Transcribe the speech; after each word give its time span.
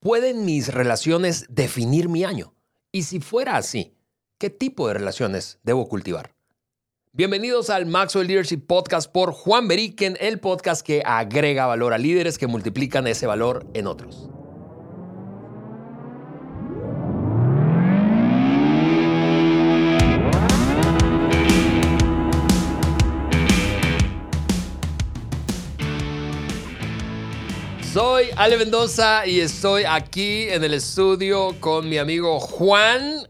¿pueden 0.00 0.44
mis 0.44 0.72
relaciones 0.72 1.46
definir 1.48 2.08
mi 2.08 2.24
año? 2.24 2.54
Y 2.92 3.02
si 3.02 3.20
fuera 3.20 3.56
así, 3.56 3.94
¿qué 4.38 4.50
tipo 4.50 4.88
de 4.88 4.94
relaciones 4.94 5.58
debo 5.62 5.88
cultivar? 5.88 6.34
Bienvenidos 7.12 7.68
al 7.68 7.86
Maxwell 7.86 8.28
Leadership 8.28 8.60
Podcast 8.66 9.10
por 9.10 9.32
Juan 9.32 9.66
Beriken, 9.66 10.16
el 10.20 10.38
podcast 10.38 10.86
que 10.86 11.02
agrega 11.04 11.66
valor 11.66 11.92
a 11.92 11.98
líderes 11.98 12.38
que 12.38 12.46
multiplican 12.46 13.06
ese 13.06 13.26
valor 13.26 13.66
en 13.74 13.86
otros. 13.88 14.30
Ale 28.38 28.56
Mendoza 28.56 29.26
y 29.26 29.40
estoy 29.40 29.82
aquí 29.82 30.48
en 30.48 30.62
el 30.62 30.74
estudio 30.74 31.56
con 31.58 31.88
mi 31.88 31.98
amigo 31.98 32.38
Juan 32.38 33.26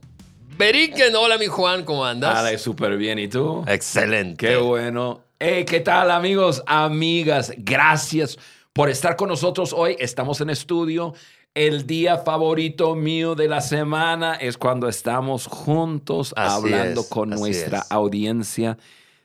Beriken. 0.58 1.16
Hola, 1.16 1.38
mi 1.38 1.46
Juan, 1.46 1.82
¿cómo 1.86 2.04
andas? 2.04 2.36
Ale, 2.36 2.58
súper 2.58 2.98
bien. 2.98 3.18
¿Y 3.18 3.26
tú? 3.26 3.64
Excelente. 3.66 4.46
Qué 4.46 4.56
bueno. 4.56 5.22
Hey, 5.38 5.64
¿Qué 5.64 5.80
tal, 5.80 6.10
amigos, 6.10 6.62
amigas? 6.66 7.54
Gracias 7.56 8.36
por 8.74 8.90
estar 8.90 9.16
con 9.16 9.30
nosotros 9.30 9.72
hoy. 9.72 9.96
Estamos 9.98 10.42
en 10.42 10.50
estudio. 10.50 11.14
El 11.54 11.86
día 11.86 12.18
favorito 12.18 12.94
mío 12.94 13.34
de 13.34 13.48
la 13.48 13.62
semana 13.62 14.34
es 14.34 14.58
cuando 14.58 14.90
estamos 14.90 15.46
juntos 15.46 16.34
Así 16.36 16.54
hablando 16.54 17.00
es, 17.00 17.06
con 17.08 17.30
nuestra 17.30 17.78
es. 17.78 17.86
audiencia 17.90 18.77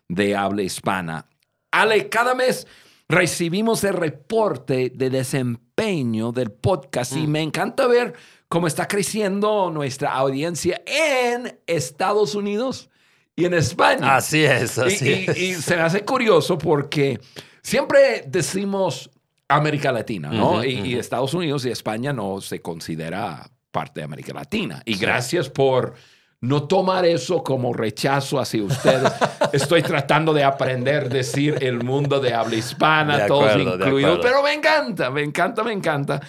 de 0.08 0.34
habla 0.34 0.62
hispana. 0.62 1.26
Ale, 1.72 2.08
cada 2.08 2.36
mes 2.36 2.68
recibimos 3.14 3.84
el 3.84 3.94
reporte 3.94 4.92
de 4.94 5.10
desempeño 5.10 6.32
del 6.32 6.52
podcast 6.52 7.14
Mm. 7.14 7.18
y 7.24 7.28
me 7.28 7.42
encanta 7.42 7.88
ver 7.88 8.14
cómo 8.48 8.68
está 8.68 8.88
creciendo 8.88 9.72
nuestra 9.72 10.14
audiencia 10.14 10.82
en 10.86 11.60
Estados 11.68 12.36
Unidos 12.36 12.90
y 13.36 13.46
en 13.46 13.54
España. 13.54 14.16
Así 14.16 14.44
es, 14.44 14.78
así 14.78 15.10
y, 15.28 15.30
es. 15.32 15.38
y 15.38 15.54
se 15.56 15.76
me 15.76 15.82
hace 15.82 16.06
curioso 16.06 16.58
porque 16.58 17.20
siempre 17.62 18.24
decimos 18.28 19.10
América 19.48 19.92
Latina, 19.92 20.30
¿no? 20.30 20.52
Ujú, 20.54 20.64
y, 20.64 20.80
y. 20.82 20.96
Estados 20.96 21.34
Unidos 21.34 21.66
y 21.66 21.70
España 21.72 22.14
no 22.14 22.42
se 22.42 22.62
considera 22.62 23.50
parte 23.72 24.00
de 24.02 24.06
América 24.06 24.34
Latina. 24.34 24.82
Y 24.86 24.96
gracias 24.98 25.50
por 25.50 25.96
no 26.44 26.64
tomar 26.64 27.06
eso 27.06 27.42
como 27.42 27.72
rechazo 27.72 28.38
hacia 28.38 28.62
ustedes. 28.64 29.14
Estoy 29.54 29.82
tratando 29.82 30.34
de 30.34 30.44
aprender 30.44 31.08
decir 31.08 31.58
el 31.62 31.82
mundo 31.82 32.20
de 32.20 32.34
habla 32.34 32.56
hispana, 32.56 33.20
De 33.20 33.28
todos 33.28 33.50
acuerdo, 33.50 33.78
de 33.78 33.86
incluidos. 33.86 34.20
Pero 34.22 34.44
me 34.44 34.52
encanta, 34.52 35.10
me 35.10 35.24
encanta, 35.24 35.64
me 35.64 35.72
encanta. 35.72 36.20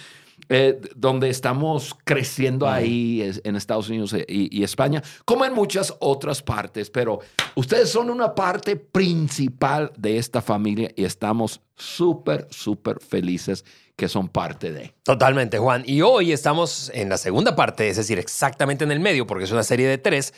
Eh, 0.49 0.79
donde 0.95 1.29
estamos 1.29 1.95
creciendo 2.03 2.67
ahí 2.67 3.21
es- 3.21 3.41
en 3.43 3.55
Estados 3.55 3.89
Unidos 3.89 4.13
e- 4.13 4.25
y, 4.27 4.59
y 4.59 4.63
España, 4.63 5.01
como 5.25 5.45
en 5.45 5.53
muchas 5.53 5.93
otras 5.99 6.41
partes, 6.43 6.89
pero 6.89 7.19
ustedes 7.55 7.89
son 7.89 8.09
una 8.09 8.35
parte 8.35 8.75
principal 8.75 9.91
de 9.97 10.17
esta 10.17 10.41
familia 10.41 10.91
y 10.95 11.03
estamos 11.05 11.61
súper, 11.75 12.47
súper 12.51 12.99
felices 12.99 13.65
que 13.95 14.07
son 14.09 14.27
parte 14.29 14.71
de. 14.71 14.93
Totalmente, 15.03 15.57
Juan. 15.57 15.83
Y 15.85 16.01
hoy 16.01 16.31
estamos 16.31 16.91
en 16.93 17.09
la 17.09 17.17
segunda 17.17 17.55
parte, 17.55 17.87
es 17.89 17.97
decir, 17.97 18.19
exactamente 18.19 18.83
en 18.83 18.91
el 18.91 18.99
medio, 18.99 19.25
porque 19.25 19.45
es 19.45 19.51
una 19.51 19.63
serie 19.63 19.87
de 19.87 19.97
tres, 19.97 20.33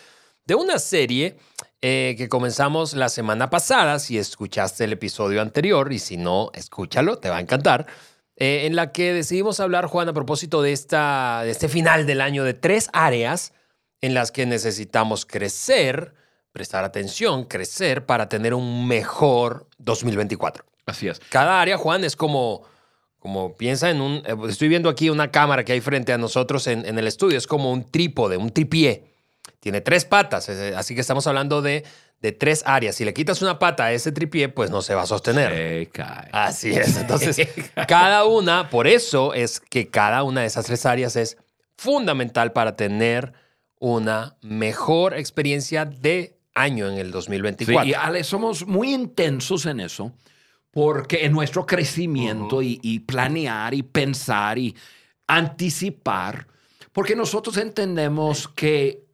de 0.45 0.55
una 0.55 0.80
serie 0.80 1.38
eh, 1.81 2.16
que 2.17 2.30
comenzamos 2.30 2.94
la 2.94 3.09
semana 3.09 3.49
pasada. 3.49 3.99
Si 3.99 4.17
escuchaste 4.17 4.83
el 4.86 4.94
episodio 4.94 5.42
anterior 5.42 5.92
y 5.92 5.99
si 5.99 6.17
no, 6.17 6.52
escúchalo, 6.53 7.17
te 7.17 7.30
va 7.30 7.38
a 7.38 7.42
encantar. 7.42 7.88
Eh, 8.39 8.67
en 8.67 8.75
la 8.75 8.91
que 8.91 9.13
decidimos 9.13 9.59
hablar, 9.59 9.88
Juan, 9.88 10.09
a 10.09 10.13
propósito 10.13 10.61
de, 10.61 10.71
esta, 10.71 11.41
de 11.43 11.49
este 11.49 11.67
final 11.67 12.05
del 12.05 12.21
año, 12.21 12.43
de 12.43 12.53
tres 12.53 12.89
áreas 12.93 13.52
en 14.02 14.13
las 14.13 14.31
que 14.31 14.45
necesitamos 14.45 15.25
crecer, 15.25 16.13
prestar 16.52 16.83
atención, 16.83 17.45
crecer 17.45 18.05
para 18.05 18.30
tener 18.30 18.53
un 18.53 18.87
mejor 18.87 19.67
2024. 19.80 20.64
Así 20.86 21.08
es. 21.08 21.20
Cada 21.30 21.59
área, 21.59 21.77
Juan, 21.77 22.03
es 22.03 22.15
como, 22.15 22.64
como 23.17 23.55
piensa 23.55 23.89
en 23.89 24.02
un, 24.02 24.23
eh, 24.26 24.36
estoy 24.47 24.67
viendo 24.67 24.89
aquí 24.89 25.09
una 25.09 25.31
cámara 25.31 25.65
que 25.65 25.73
hay 25.73 25.81
frente 25.81 26.14
a 26.14 26.20
nosotros 26.20 26.67
en, 26.67 26.86
en 26.86 26.99
el 26.99 27.08
estudio, 27.08 27.39
es 27.39 27.47
como 27.47 27.71
un 27.71 27.89
trípode, 27.89 28.37
un 28.37 28.52
tripié. 28.52 29.15
Tiene 29.59 29.81
tres 29.81 30.05
patas, 30.05 30.47
eh, 30.49 30.76
así 30.77 30.93
que 30.93 31.02
estamos 31.02 31.26
hablando 31.26 31.64
de, 31.64 31.83
de 32.22 32.32
tres 32.32 32.64
áreas. 32.66 32.95
Si 32.95 33.05
le 33.05 33.14
quitas 33.14 33.42
una 33.42 33.60
pata 33.60 33.86
a 33.86 33.94
ese 33.94 34.11
tripié, 34.11 34.50
pues 34.50 34.72
no 34.72 34.82
se 34.82 34.95
va 34.95 35.04
a 35.04 35.05
sostener. 35.05 35.54
Se 35.54 35.89
cae. 35.92 36.30
Así 36.32 36.72
es. 36.72 36.98
Entonces, 36.98 37.38
cada 37.88 38.26
una, 38.26 38.70
por 38.70 38.88
eso 38.88 39.33
es 39.33 39.60
que 39.60 39.89
cada 39.89 40.23
una 40.23 40.42
de 40.42 40.48
esas 40.48 40.66
tres 40.66 40.86
áreas 40.86 41.16
es 41.16 41.38
fundamental 41.77 42.54
para 42.54 42.76
tener 42.76 43.33
una 43.80 44.36
mejor 44.42 45.14
experiencia 45.14 45.86
de 45.86 46.38
año 46.56 46.88
en 46.88 46.98
el 46.98 47.11
2024. 47.11 47.83
Sí, 47.83 47.92
y 47.92 47.94
Ale, 47.94 48.23
somos 48.23 48.66
muy 48.66 48.94
intensos 48.94 49.67
en 49.67 49.80
eso, 49.80 50.11
porque 50.72 51.26
en 51.26 51.33
nuestro 51.33 51.67
crecimiento 51.67 52.64
y, 52.64 52.80
y 52.82 53.00
planear 53.00 53.76
y 53.76 53.83
pensar 53.83 54.58
y 54.58 54.76
anticipar, 55.27 56.48
porque 56.92 57.16
nosotros 57.16 57.58
entendemos 57.58 58.48
que 58.48 59.07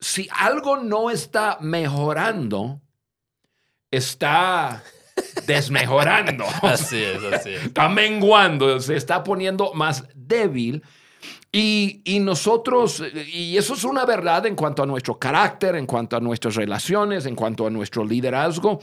si 0.00 0.28
algo 0.32 0.76
no 0.78 1.10
está 1.10 1.58
mejorando, 1.60 2.80
está 3.90 4.82
desmejorando. 5.46 6.44
Así 6.62 7.02
es, 7.02 7.22
así 7.22 7.50
es. 7.50 7.64
está 7.66 7.88
menguando, 7.88 8.78
se 8.80 8.96
está 8.96 9.22
poniendo 9.22 9.72
más 9.74 10.04
débil. 10.14 10.82
Y, 11.50 12.02
y 12.04 12.18
nosotros, 12.18 13.02
y 13.32 13.56
eso 13.56 13.74
es 13.74 13.84
una 13.84 14.04
verdad 14.04 14.44
en 14.44 14.54
cuanto 14.54 14.82
a 14.82 14.86
nuestro 14.86 15.18
carácter, 15.18 15.76
en 15.76 15.86
cuanto 15.86 16.16
a 16.16 16.20
nuestras 16.20 16.54
relaciones, 16.54 17.24
en 17.24 17.34
cuanto 17.34 17.66
a 17.66 17.70
nuestro 17.70 18.04
liderazgo. 18.04 18.78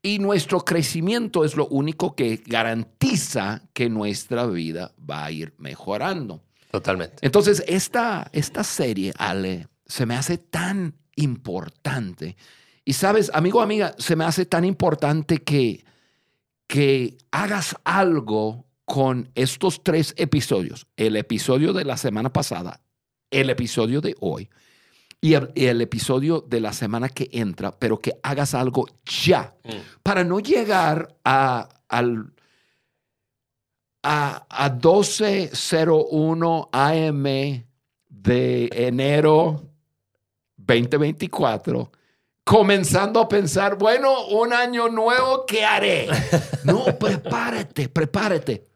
Y 0.00 0.18
nuestro 0.18 0.60
crecimiento 0.60 1.44
es 1.44 1.54
lo 1.54 1.66
único 1.66 2.14
que 2.14 2.42
garantiza 2.46 3.62
que 3.74 3.90
nuestra 3.90 4.46
vida 4.46 4.92
va 4.98 5.26
a 5.26 5.30
ir 5.30 5.54
mejorando. 5.58 6.42
Totalmente. 6.70 7.16
Entonces, 7.20 7.62
esta, 7.66 8.28
esta 8.32 8.64
serie, 8.64 9.12
Ale, 9.18 9.68
se 9.86 10.06
me 10.06 10.14
hace 10.14 10.38
tan 10.38 10.94
importante. 11.16 12.36
Y 12.84 12.92
sabes, 12.94 13.30
amigo, 13.34 13.60
amiga, 13.62 13.94
se 13.98 14.16
me 14.16 14.24
hace 14.24 14.46
tan 14.46 14.64
importante 14.64 15.38
que, 15.38 15.84
que 16.66 17.16
hagas 17.30 17.76
algo 17.84 18.66
con 18.84 19.30
estos 19.34 19.82
tres 19.82 20.14
episodios. 20.16 20.86
El 20.96 21.16
episodio 21.16 21.72
de 21.72 21.84
la 21.84 21.96
semana 21.96 22.32
pasada, 22.32 22.80
el 23.30 23.50
episodio 23.50 24.00
de 24.00 24.14
hoy 24.20 24.50
y 25.20 25.34
el, 25.34 25.80
episodio 25.80 26.42
de 26.46 26.60
la 26.60 26.72
semana 26.74 27.08
que 27.08 27.30
entra, 27.32 27.72
pero 27.78 27.98
que 27.98 28.12
hagas 28.22 28.54
algo 28.54 28.86
ya 29.06 29.54
Mm. 29.64 29.70
para 30.02 30.22
no 30.24 30.38
llegar 30.40 31.16
a, 31.24 31.66
al, 31.88 32.34
a, 34.02 34.46
a 34.50 34.70
12.01 34.70 36.68
AM 36.72 37.64
de 38.10 38.68
enero 38.72 39.70
2024, 40.66 41.90
comenzando 42.44 43.20
a 43.20 43.28
pensar, 43.28 43.76
bueno, 43.78 44.26
un 44.28 44.52
año 44.52 44.88
nuevo, 44.88 45.44
¿qué 45.46 45.64
haré? 45.64 46.08
No, 46.64 46.84
prepárate, 46.98 47.88
prepárate. 47.88 48.66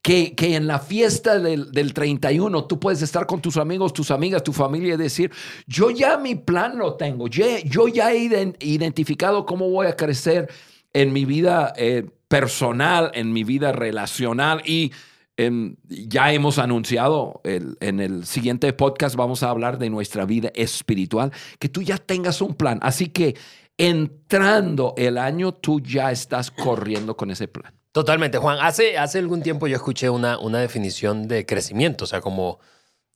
Que, 0.00 0.34
que 0.34 0.56
en 0.56 0.66
la 0.66 0.80
fiesta 0.80 1.38
del, 1.38 1.70
del 1.70 1.94
31 1.94 2.64
tú 2.66 2.80
puedes 2.80 3.02
estar 3.02 3.24
con 3.24 3.40
tus 3.40 3.56
amigos, 3.56 3.92
tus 3.92 4.10
amigas, 4.10 4.42
tu 4.42 4.52
familia 4.52 4.94
y 4.94 4.96
decir, 4.96 5.30
yo 5.68 5.90
ya 5.90 6.16
mi 6.18 6.34
plan 6.34 6.76
lo 6.76 6.94
tengo, 6.94 7.28
yo, 7.28 7.44
yo 7.64 7.86
ya 7.86 8.10
he 8.12 8.18
iden- 8.18 8.56
identificado 8.58 9.46
cómo 9.46 9.70
voy 9.70 9.86
a 9.86 9.94
crecer 9.94 10.50
en 10.92 11.12
mi 11.12 11.24
vida 11.24 11.72
eh, 11.76 12.04
personal, 12.26 13.12
en 13.14 13.32
mi 13.32 13.44
vida 13.44 13.70
relacional 13.70 14.60
y 14.64 14.90
em, 15.36 15.76
ya 15.88 16.32
hemos 16.32 16.58
anunciado 16.58 17.40
el- 17.44 17.76
en 17.80 18.00
el 18.00 18.26
siguiente 18.26 18.72
podcast 18.72 19.16
vamos 19.16 19.42
a 19.42 19.50
hablar 19.50 19.78
de 19.78 19.90
nuestra 19.90 20.24
vida 20.26 20.50
espiritual, 20.54 21.32
que 21.58 21.68
tú 21.68 21.82
ya 21.82 21.98
tengas 21.98 22.40
un 22.42 22.54
plan. 22.54 22.78
Así 22.82 23.08
que 23.08 23.36
entrando 23.78 24.94
el 24.96 25.18
año, 25.18 25.52
tú 25.52 25.80
ya 25.80 26.10
estás 26.10 26.50
corriendo 26.50 27.16
con 27.16 27.30
ese 27.30 27.48
plan. 27.48 27.74
Totalmente, 27.92 28.38
Juan. 28.38 28.58
Hace, 28.60 28.96
hace 28.98 29.18
algún 29.18 29.42
tiempo 29.42 29.66
yo 29.66 29.76
escuché 29.76 30.08
una, 30.08 30.38
una 30.38 30.58
definición 30.60 31.28
de 31.28 31.44
crecimiento, 31.44 32.04
o 32.04 32.06
sea, 32.06 32.20
como, 32.20 32.58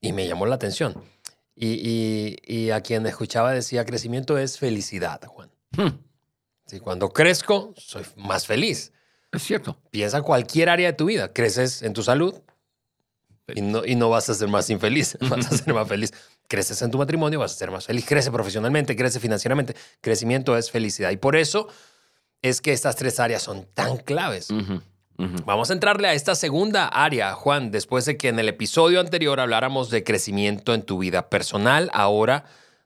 y 0.00 0.12
me 0.12 0.26
llamó 0.29 0.46
la 0.46 0.56
atención. 0.56 0.94
Y, 1.55 1.69
y- 1.69 2.37
y 2.46 2.70
a 2.70 2.82
quien 2.82 3.06
escuchaba 3.06 3.52
decía, 3.52 3.85
crecimiento 3.87 4.37
es 4.37 4.58
felicidad, 4.58 5.20
Juan. 5.26 5.50
Hmm, 5.76 5.99
Sí, 6.69 6.81
cuando 6.81 7.11
crezco, 7.11 7.73
soy 7.76 8.02
más 8.17 8.44
feliz. 8.46 8.93
Es 9.37 9.43
cierto. 9.43 9.77
Piensa 9.91 10.23
cualquier 10.23 10.69
área 10.69 10.88
de 10.88 10.93
tu 10.93 11.06
vida. 11.06 11.33
Creces 11.33 11.83
en 11.83 11.93
tu 11.93 12.03
salud 12.03 12.35
y 13.55 13.61
no, 13.61 13.85
y 13.85 13.94
no 13.94 14.11
vas 14.11 14.29
a 14.29 14.35
ser 14.35 14.49
más 14.49 14.69
infeliz, 14.71 15.17
vas 15.29 15.53
a 15.53 15.56
ser 15.56 15.73
más 15.73 15.88
feliz. 15.88 16.12
Creces 16.49 16.81
en 16.83 16.91
tu 16.91 16.99
matrimonio, 16.99 17.38
vas 17.41 17.53
a 17.53 17.56
ser 17.56 17.71
más 17.71 17.87
feliz. 17.87 18.05
Crece 18.06 18.31
profesionalmente, 18.31 18.97
crece 18.97 19.21
financieramente. 19.21 19.75
Crecimiento 20.00 20.56
es 20.56 20.71
felicidad. 20.71 21.11
Y 21.11 21.17
por 21.17 21.37
eso 21.37 21.69
es 22.43 22.61
que 22.61 22.73
estas 22.73 22.97
tres 22.97 23.19
áreas 23.21 23.43
son 23.43 23.67
tan 23.75 23.97
claves. 23.97 24.49
Vamos 25.19 25.71
a 25.71 25.73
entrarle 25.73 26.09
a 26.09 26.15
esta 26.15 26.35
segunda 26.35 26.87
área, 26.87 27.32
Juan, 27.32 27.71
después 27.71 28.05
de 28.05 28.19
que 28.19 28.29
en 28.29 28.39
el 28.39 28.49
episodio 28.49 29.00
anterior 29.00 29.41
habláramos 29.41 29.89
de 29.91 30.05
crecimiento 30.05 30.75
en 30.75 30.82
tu 30.82 30.99
vida 30.99 31.31
personal, 31.31 31.91
ahora 31.94 32.44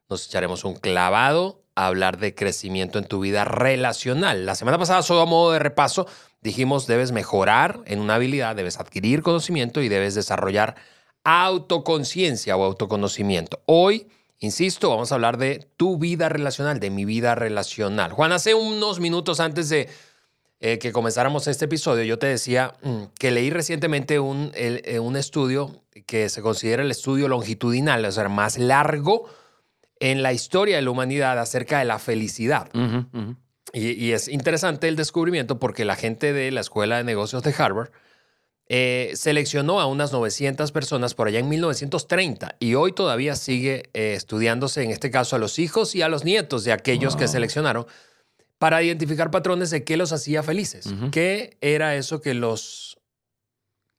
nos 0.09 0.27
echaremos 0.27 0.65
un 0.65 0.75
clavado 0.75 1.65
a 1.75 1.87
hablar 1.87 2.19
de 2.19 2.35
crecimiento 2.35 2.99
en 2.99 3.07
tu 3.07 3.21
vida 3.21 3.45
relacional. 3.45 4.47
La 4.47 4.55
semana 4.55 4.79
pasada, 4.79 5.03
solo 5.03 5.23
a 5.23 5.27
modo 5.27 5.53
de 5.53 5.59
repaso, 5.59 6.07
dijimos 6.41 6.87
debes 6.87 7.13
mejorar 7.13 7.81
en 7.87 8.01
una 8.01 8.17
habilidad, 8.17 8.57
debes 8.57 8.79
adquirir 8.79 9.23
conocimiento 9.23 9.83
y 9.83 9.89
debes 9.89 10.15
desarrollar 10.15 10.77
autoconciencia 11.25 12.57
o 12.57 12.65
autoconocimiento. 12.65 13.61
Hoy, 13.67 14.09
insisto, 14.39 14.91
vamos 14.91 15.13
a 15.13 15.17
hablar 15.17 15.37
de 15.37 15.69
tu 15.77 15.99
vida 15.99 16.29
relacional, 16.29 16.81
de 16.81 16.91
mi 16.91 17.05
vida 17.05 17.35
relacional. 17.35 18.13
Juan, 18.13 18.33
hace 18.33 18.55
unos 18.55 19.01
minutos 19.01 19.41
antes 19.41 19.69
de 19.69 19.89
eh, 20.61 20.79
que 20.79 20.93
comenzáramos 20.93 21.47
este 21.47 21.67
episodio, 21.67 22.05
yo 22.05 22.19
te 22.19 22.27
decía 22.27 22.75
mm, 22.83 23.05
que 23.19 23.31
leí 23.31 23.51
recientemente 23.51 24.19
un, 24.19 24.51
eh, 24.55 24.99
un 24.99 25.17
estudio 25.17 25.83
que 26.07 26.29
se 26.29 26.43
considera 26.43 26.83
el 26.83 26.91
estudio 26.91 27.29
longitudinal, 27.29 28.05
o 28.05 28.13
sea, 28.13 28.29
más 28.29 28.59
largo 28.59 29.29
en 30.01 30.23
la 30.23 30.33
historia 30.33 30.77
de 30.77 30.83
la 30.83 30.91
humanidad 30.91 31.39
acerca 31.39 31.79
de 31.79 31.85
la 31.85 31.99
felicidad. 31.99 32.71
Y, 33.73 33.93
y 33.93 34.13
es 34.13 34.29
interesante 34.29 34.89
el 34.89 34.97
descubrimiento 34.97 35.59
porque 35.59 35.85
la 35.85 35.97
gente 35.97 36.33
de 36.33 36.51
la 36.51 36.61
Escuela 36.61 36.97
de 36.99 37.05
Negocios 37.05 37.43
de 37.43 37.55
Harvard 37.57 37.91
eh, 38.73 39.13
seleccionó 39.17 39.81
a 39.81 39.87
unas 39.87 40.13
900 40.13 40.71
personas 40.73 41.15
por 41.15 41.27
allá 41.29 41.41
en 41.41 41.49
1930 41.49 42.55
y 42.61 42.75
hoy 42.77 42.93
todavía 42.93 43.35
sigue 43.35 43.91
eh, 43.95 44.15
estudiándose, 44.15 44.83
en 44.85 44.91
este 44.93 45.11
caso, 45.11 45.35
a 45.37 45.39
los 45.41 45.59
hijos 45.59 45.95
y 45.97 46.03
a 46.03 46.09
los 46.09 46.25
nietos 46.25 46.63
de 46.65 46.73
aquellos 46.73 47.17
que 47.17 47.25
Wow. 47.25 47.33
seleccionaron 47.33 47.87
para 48.59 48.83
identificar 48.83 49.31
patrones 49.31 49.71
de 49.71 49.85
qué 49.85 49.97
los 49.97 50.13
hacía 50.13 50.43
felices. 50.43 50.87
¿Qué 51.11 51.57
era 51.61 51.97
eso 51.97 52.21
que 52.21 52.35
los 52.35 52.99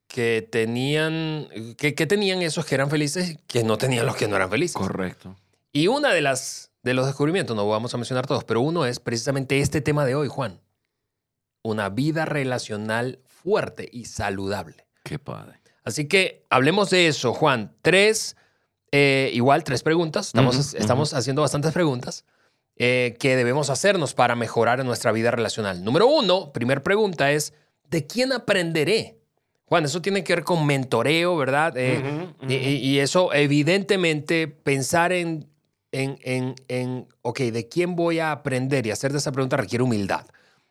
que 0.08 0.46
tenían, 0.50 1.48
que, 1.76 1.94
que 1.94 2.06
tenían 2.06 2.42
esos 2.42 2.66
que 2.66 2.74
eran 2.74 2.90
felices 2.90 3.30
y 3.30 3.36
que 3.46 3.64
no 3.64 3.78
tenían 3.78 4.06
los 4.06 4.16
que 4.16 4.28
no 4.28 4.36
eran 4.36 4.50
felices? 4.50 4.76
Correcto. 4.76 5.36
Y 5.72 5.86
una 5.88 6.12
de 6.12 6.20
las 6.20 6.70
de 6.82 6.94
los 6.94 7.06
descubrimientos, 7.06 7.56
no 7.56 7.68
vamos 7.68 7.94
a 7.94 7.96
mencionar 7.96 8.26
todos, 8.26 8.44
pero 8.44 8.60
uno 8.60 8.86
es 8.86 8.98
precisamente 8.98 9.60
este 9.60 9.80
tema 9.80 10.04
de 10.04 10.14
hoy, 10.14 10.28
Juan. 10.28 10.60
Una 11.62 11.88
vida 11.88 12.24
relacional 12.24 13.20
fuerte 13.24 13.88
y 13.92 14.06
saludable. 14.06 14.86
Qué 15.04 15.18
padre. 15.18 15.60
Así 15.84 16.06
que 16.08 16.44
hablemos 16.50 16.90
de 16.90 17.08
eso, 17.08 17.34
Juan. 17.34 17.74
Tres, 17.82 18.36
eh, 18.90 19.30
igual 19.32 19.64
tres 19.64 19.82
preguntas. 19.82 20.26
Estamos, 20.26 20.74
estamos 20.74 21.14
haciendo 21.14 21.42
bastantes 21.42 21.72
preguntas 21.72 22.24
eh, 22.76 23.16
que 23.20 23.36
debemos 23.36 23.70
hacernos 23.70 24.14
para 24.14 24.34
mejorar 24.34 24.80
en 24.80 24.86
nuestra 24.86 25.12
vida 25.12 25.30
relacional. 25.30 25.84
Número 25.84 26.06
uno, 26.06 26.52
primer 26.52 26.82
pregunta 26.82 27.30
es, 27.30 27.52
¿de 27.90 28.06
quién 28.06 28.32
aprenderé? 28.32 29.18
Juan, 29.66 29.84
eso 29.84 30.02
tiene 30.02 30.24
que 30.24 30.34
ver 30.34 30.44
con 30.44 30.66
mentoreo, 30.66 31.36
¿verdad? 31.36 31.74
Eh, 31.76 32.28
y 32.48 32.98
eso, 32.98 33.32
evidentemente, 33.32 34.46
pensar 34.46 35.12
en, 35.12 35.51
en, 35.92 36.18
en, 36.22 36.54
en, 36.68 37.06
ok, 37.22 37.38
¿de 37.40 37.68
quién 37.68 37.94
voy 37.94 38.18
a 38.18 38.32
aprender? 38.32 38.86
Y 38.86 38.90
hacer 38.90 39.12
de 39.12 39.18
esa 39.18 39.32
pregunta 39.32 39.56
requiere 39.56 39.84
humildad. 39.84 40.26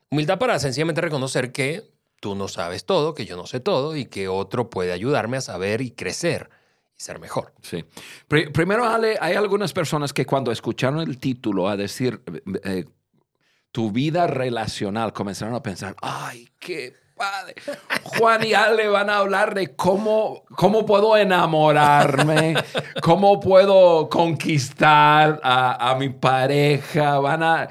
Humildad 0.10 0.40
para 0.40 0.60
sencillamente 0.60 1.00
reconocer 1.02 1.52
que 1.52 1.90
tú 2.20 2.36
no 2.36 2.48
sabes 2.48 2.86
todo, 2.86 3.14
que 3.14 3.26
yo 3.26 3.38
no 3.38 3.48
sé 3.48 3.60
todo 3.60 3.96
y 3.96 4.06
que 4.06 4.28
otro 4.28 4.70
puede 4.70 4.92
ayudarme 4.92 5.38
a 5.38 5.42
saber 5.42 5.82
y 5.82 5.92
crecer 5.92 6.50
y 6.98 7.02
ser 7.02 7.20
mejor. 7.20 7.54
Sí. 7.62 7.86
Pri- 8.28 8.50
primero, 8.50 8.86
Ale, 8.86 9.18
hay 9.22 9.36
algunas 9.36 9.74
personas 9.74 10.12
que 10.12 10.26
cuando 10.26 10.52
escucharon 10.52 11.00
el 11.00 11.18
título 11.18 11.70
a 11.70 11.78
decir 11.78 12.22
eh, 12.28 12.42
eh, 12.64 12.86
tu 13.72 13.92
vida 13.92 14.28
relacional, 14.28 15.14
comenzaron 15.14 15.56
a 15.56 15.64
pensar, 15.64 15.96
ay, 16.02 16.50
qué 16.60 16.94
padre. 17.22 17.56
Juan 18.18 18.46
y 18.46 18.54
Ale 18.54 18.88
van 18.88 19.10
a 19.10 19.18
hablar 19.18 19.54
de 19.54 19.76
cómo, 19.76 20.44
cómo 20.56 20.86
puedo 20.86 21.16
enamorarme, 21.16 22.56
cómo 23.02 23.40
puedo 23.40 24.10
conquistar 24.10 25.40
a, 25.44 25.92
a 25.92 25.96
mi 25.96 26.10
pareja. 26.10 27.20
Van 27.20 27.44
a... 27.44 27.70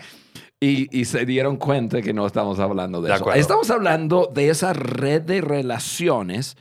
Y, 0.61 0.99
y 0.99 1.07
se 1.07 1.25
dieron 1.25 1.57
cuenta 1.57 2.03
que 2.03 2.13
no 2.13 2.27
estamos 2.27 2.59
hablando 2.61 3.01
de, 3.01 3.09
De 3.09 3.15
eso. 3.15 3.23
acuerdo. 3.25 3.41
Estamos 3.41 3.71
hablando 3.71 4.31
de 4.33 4.51
esa 4.51 4.73
red 4.73 5.23
de 5.23 5.41
relaciones 5.41 6.57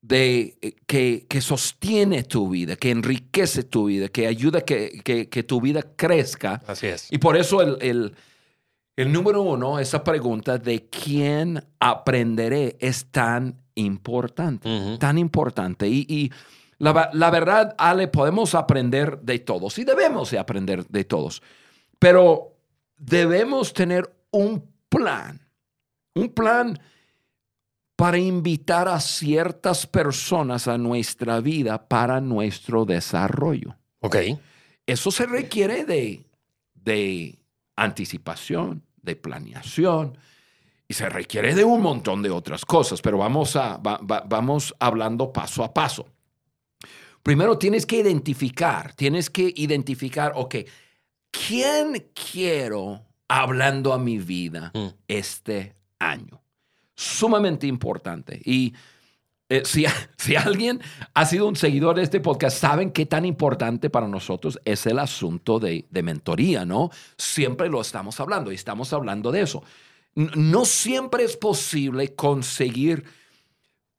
de, 0.00 0.56
eh, 0.62 0.74
que, 0.86 1.26
que 1.28 1.40
sostiene 1.40 2.22
tu 2.22 2.48
vida, 2.48 2.76
que 2.76 2.90
enriquece 2.90 3.64
tu 3.64 3.86
vida, 3.86 4.08
que 4.08 4.26
ayuda 4.26 4.60
a 4.60 4.62
que, 4.62 5.00
que, 5.02 5.28
que 5.28 5.42
tu 5.42 5.60
vida 5.60 5.82
crezca. 5.96 6.62
Así 6.66 6.86
es. 6.86 7.08
Y 7.10 7.18
por 7.18 7.36
eso 7.36 7.60
el, 7.60 7.76
el, 7.80 8.14
el 8.96 9.12
número 9.12 9.42
uno, 9.42 9.78
esa 9.78 10.04
pregunta 10.04 10.58
de 10.58 10.88
quién 10.88 11.64
aprenderé 11.80 12.76
es 12.80 13.06
tan 13.06 13.60
importante, 13.74 14.96
tan 14.98 15.18
importante. 15.18 15.88
Y, 15.88 16.06
y 16.08 16.32
la, 16.78 16.92
va- 16.92 17.10
la 17.12 17.30
verdad, 17.30 17.74
Ale, 17.78 18.08
podemos 18.08 18.54
aprender 18.54 19.20
de 19.20 19.38
todos 19.40 19.78
y 19.78 19.84
debemos 19.84 20.30
de 20.30 20.38
aprender 20.38 20.86
de 20.86 21.04
todos, 21.04 21.42
pero 21.98 22.56
debemos 22.96 23.72
tener 23.72 24.14
un 24.30 24.64
plan, 24.88 25.40
un 26.14 26.28
plan 26.28 26.78
para 27.96 28.18
invitar 28.18 28.88
a 28.88 29.00
ciertas 29.00 29.86
personas 29.86 30.66
a 30.66 30.76
nuestra 30.78 31.40
vida 31.40 31.88
para 31.88 32.20
nuestro 32.20 32.84
desarrollo. 32.84 33.76
Ok. 34.00 34.16
Eso 34.86 35.10
se 35.10 35.26
requiere 35.26 35.84
de, 35.84 36.26
de 36.74 37.38
anticipación, 37.76 38.82
de 39.02 39.16
planeación 39.16 40.16
y 40.88 40.94
se 40.94 41.08
requiere 41.08 41.54
de 41.54 41.64
un 41.64 41.80
montón 41.82 42.22
de 42.22 42.30
otras 42.30 42.64
cosas, 42.64 43.00
pero 43.02 43.18
vamos, 43.18 43.56
a, 43.56 43.76
va- 43.78 43.98
va- 43.98 44.24
vamos 44.26 44.74
hablando 44.78 45.32
paso 45.32 45.62
a 45.64 45.72
paso. 45.74 46.06
Primero 47.22 47.58
tienes 47.58 47.86
que 47.86 47.96
identificar, 47.96 48.94
tienes 48.94 49.30
que 49.30 49.52
identificar, 49.56 50.32
ok, 50.34 50.56
¿quién 51.30 52.10
quiero 52.14 53.06
hablando 53.28 53.92
a 53.92 53.98
mi 53.98 54.18
vida 54.18 54.70
Mm. 54.74 54.88
este 55.08 55.74
año? 55.98 56.42
Sumamente 56.94 57.66
importante. 57.66 58.40
Y 58.44 58.74
eh, 59.48 59.62
si, 59.64 59.84
si 60.18 60.36
alguien 60.36 60.80
ha 61.14 61.26
sido 61.26 61.46
un 61.48 61.56
seguidor 61.56 61.96
de 61.96 62.02
este 62.02 62.20
podcast, 62.20 62.58
saben 62.58 62.90
qué 62.90 63.06
tan 63.06 63.24
importante 63.24 63.90
para 63.90 64.08
nosotros 64.08 64.58
es 64.64 64.86
el 64.86 64.98
asunto 64.98 65.58
de, 65.58 65.86
de 65.90 66.02
mentoría, 66.02 66.64
¿no? 66.64 66.90
Siempre 67.16 67.68
lo 67.68 67.80
estamos 67.80 68.18
hablando 68.20 68.52
y 68.52 68.54
estamos 68.54 68.92
hablando 68.92 69.30
de 69.32 69.42
eso. 69.42 69.62
No 70.14 70.64
siempre 70.64 71.24
es 71.24 71.36
posible 71.36 72.14
conseguir 72.14 73.04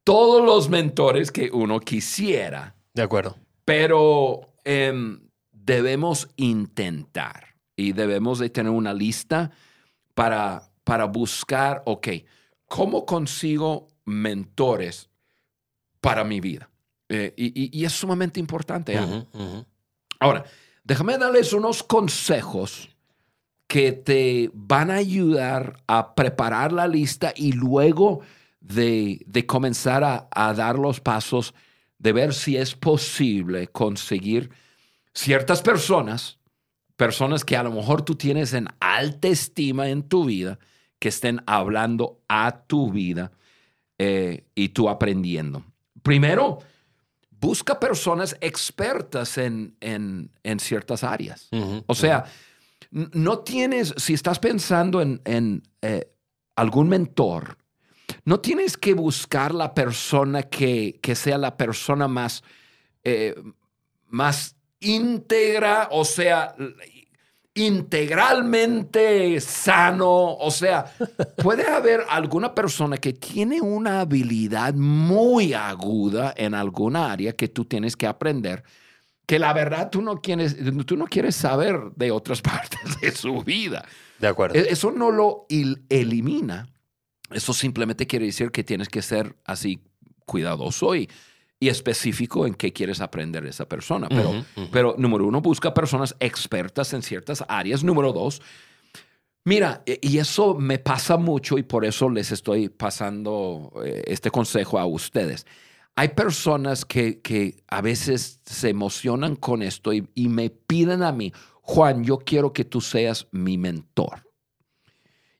todos 0.05 0.45
los 0.45 0.69
mentores 0.69 1.31
que 1.31 1.49
uno 1.51 1.79
quisiera, 1.79 2.75
De 2.93 3.01
acuerdo. 3.01 3.35
pero 3.65 4.53
em, 4.63 5.19
debemos 5.51 6.29
intentar 6.37 7.55
y 7.75 7.91
debemos 7.91 8.39
de 8.39 8.49
tener 8.49 8.71
una 8.71 8.93
lista 8.93 9.51
para, 10.13 10.71
para 10.83 11.05
buscar, 11.05 11.81
ok, 11.85 12.07
¿cómo 12.67 13.05
consigo 13.05 13.87
mentores 14.05 15.09
para 16.05 16.23
mi 16.23 16.39
vida? 16.39 16.69
Eh, 17.09 17.33
y, 17.37 17.47
y- 17.63 17.69
y 17.81 17.85
es 17.85 17.93
sumamente 17.93 18.39
importante. 18.39 18.99
Ujú. 18.99 19.65
Ahora, 20.19 20.43
déjame 20.83 21.17
darles 21.17 21.51
unos 21.53 21.83
consejos 21.83 22.89
que 23.67 23.91
te 23.91 24.49
van 24.53 24.89
a 24.91 24.95
ayudar 24.95 25.81
a 25.87 26.15
preparar 26.15 26.71
la 26.71 26.87
lista 26.87 27.33
y 27.35 27.51
luego 27.51 28.21
de, 28.61 29.21
de 29.27 29.45
comenzar 29.45 30.03
a, 30.03 30.27
a 30.31 30.53
dar 30.53 30.77
los 30.79 30.99
pasos 30.99 31.53
de 31.97 32.13
ver 32.13 32.33
si 32.33 32.57
es 32.57 32.75
posible 32.75 33.67
conseguir 33.67 34.49
ciertas 35.13 35.61
personas, 35.61 36.39
personas 36.95 37.43
que 37.43 37.57
a 37.57 37.63
lo 37.63 37.71
mejor 37.71 38.03
tú 38.03 38.15
tienes 38.15 38.53
en 38.53 38.67
alta 38.79 39.27
estima 39.27 39.89
en 39.89 40.03
tu 40.03 40.25
vida, 40.25 40.59
que 40.99 41.09
estén 41.09 41.41
hablando 41.45 42.21
a 42.27 42.63
tu 42.67 42.91
vida 42.91 43.31
eh, 43.97 44.45
y 44.55 44.69
tú 44.69 44.89
aprendiendo. 44.89 45.63
Primero, 46.05 46.59
busca 47.41 47.79
personas 47.79 48.37
expertas 48.39 49.39
en, 49.39 49.75
en- 49.81 50.29
en 50.43 50.59
ciertas 50.59 51.03
áreas. 51.03 51.49
O 51.87 51.95
sea, 51.95 52.25
no 52.91 53.39
tienes, 53.39 53.91
si 53.97 54.13
estás 54.13 54.37
pensando 54.37 55.01
en, 55.01 55.19
en, 55.25 55.63
eh, 55.81 56.07
algún 56.55 56.87
mentor, 56.89 57.57
no 58.23 58.39
tienes 58.39 58.77
que 58.77 58.93
buscar 58.93 59.51
la 59.53 59.73
persona 59.73 60.43
que, 60.43 60.99
que 61.01 61.15
sea 61.15 61.39
la 61.39 61.57
persona 61.57 62.07
más, 62.07 62.43
eh, 63.03 63.33
más 64.07 64.55
íntegra, 64.79 65.87
o 65.91 66.05
sea, 66.05 66.55
integralmente 67.55 69.39
sano. 69.41 70.35
O 70.35 70.51
sea, 70.51 70.85
puede 71.41 71.67
haber 71.67 72.01
alguna 72.09 72.53
persona 72.53 72.97
que 72.97 73.13
tiene 73.13 73.61
una 73.61 74.01
habilidad 74.01 74.73
muy 74.73 75.53
aguda 75.53 76.33
en 76.37 76.53
alguna 76.53 77.11
área 77.11 77.33
que 77.33 77.47
tú 77.47 77.65
tienes 77.65 77.95
que 77.95 78.07
aprender, 78.07 78.63
que 79.25 79.39
la 79.39 79.53
verdad 79.53 79.89
tú 79.89 80.01
no 80.01 80.21
quieres, 80.21 80.55
tú 80.85 80.97
no 80.97 81.05
quieres 81.07 81.35
saber 81.35 81.79
de 81.95 82.11
otras 82.11 82.41
partes 82.43 82.99
de 83.01 83.11
su 83.11 83.41
vida. 83.41 83.85
De 84.19 84.27
acuerdo. 84.27 84.55
E- 84.55 84.67
Eso 84.69 84.91
no 84.91 85.11
lo 85.11 85.45
elimina 85.89 86.67
Eso 87.31 87.53
simplemente 87.53 88.07
quiere 88.07 88.25
decir 88.27 88.51
que 88.51 88.63
tienes 88.63 88.87
que 88.87 89.01
ser 89.01 89.35
así 89.45 89.81
cuidadoso 90.25 90.95
y, 90.95 91.09
y 91.65 91.69
específico 91.69 92.45
en 92.45 92.53
qué 92.53 92.71
quieres 92.71 93.01
aprender 93.01 93.43
de 93.43 93.49
esa 93.49 93.67
persona. 93.67 94.07
Pero, 94.07 94.45
pero 94.71 94.95
número 94.97 95.25
uno, 95.25 95.41
busca 95.41 95.73
personas 95.73 96.15
expertas 96.19 96.93
en 96.93 97.01
ciertas 97.01 97.43
áreas. 97.47 97.83
Número 97.83 98.13
dos, 98.13 98.41
mira, 99.43 99.81
e- 99.85 99.99
y 100.01 100.19
eso 100.19 100.53
me 100.53 100.77
pasa 100.77 101.17
mucho 101.17 101.57
y 101.57 101.63
por 101.63 101.83
eso 101.85 102.09
les 102.09 102.31
estoy 102.31 102.69
pasando 102.69 103.71
eh, 103.83 104.03
este 104.05 104.29
consejo 104.29 104.77
a 104.77 104.85
ustedes. 104.85 105.45
Hay 105.95 106.09
personas 106.09 106.85
que, 106.85 107.19
que 107.21 107.63
a 107.67 107.81
veces 107.81 108.41
se 108.45 108.69
emocionan 108.69 109.35
con 109.35 109.61
esto 109.63 109.91
y, 109.91 110.07
y 110.13 110.27
me 110.27 110.49
piden 110.49 111.01
a 111.03 111.11
mí, 111.11 111.33
Juan, 111.61 112.03
yo 112.03 112.19
quiero 112.19 112.53
que 112.53 112.65
tú 112.65 112.79
seas 112.79 113.27
mi 113.31 113.57
mentor. 113.57 114.21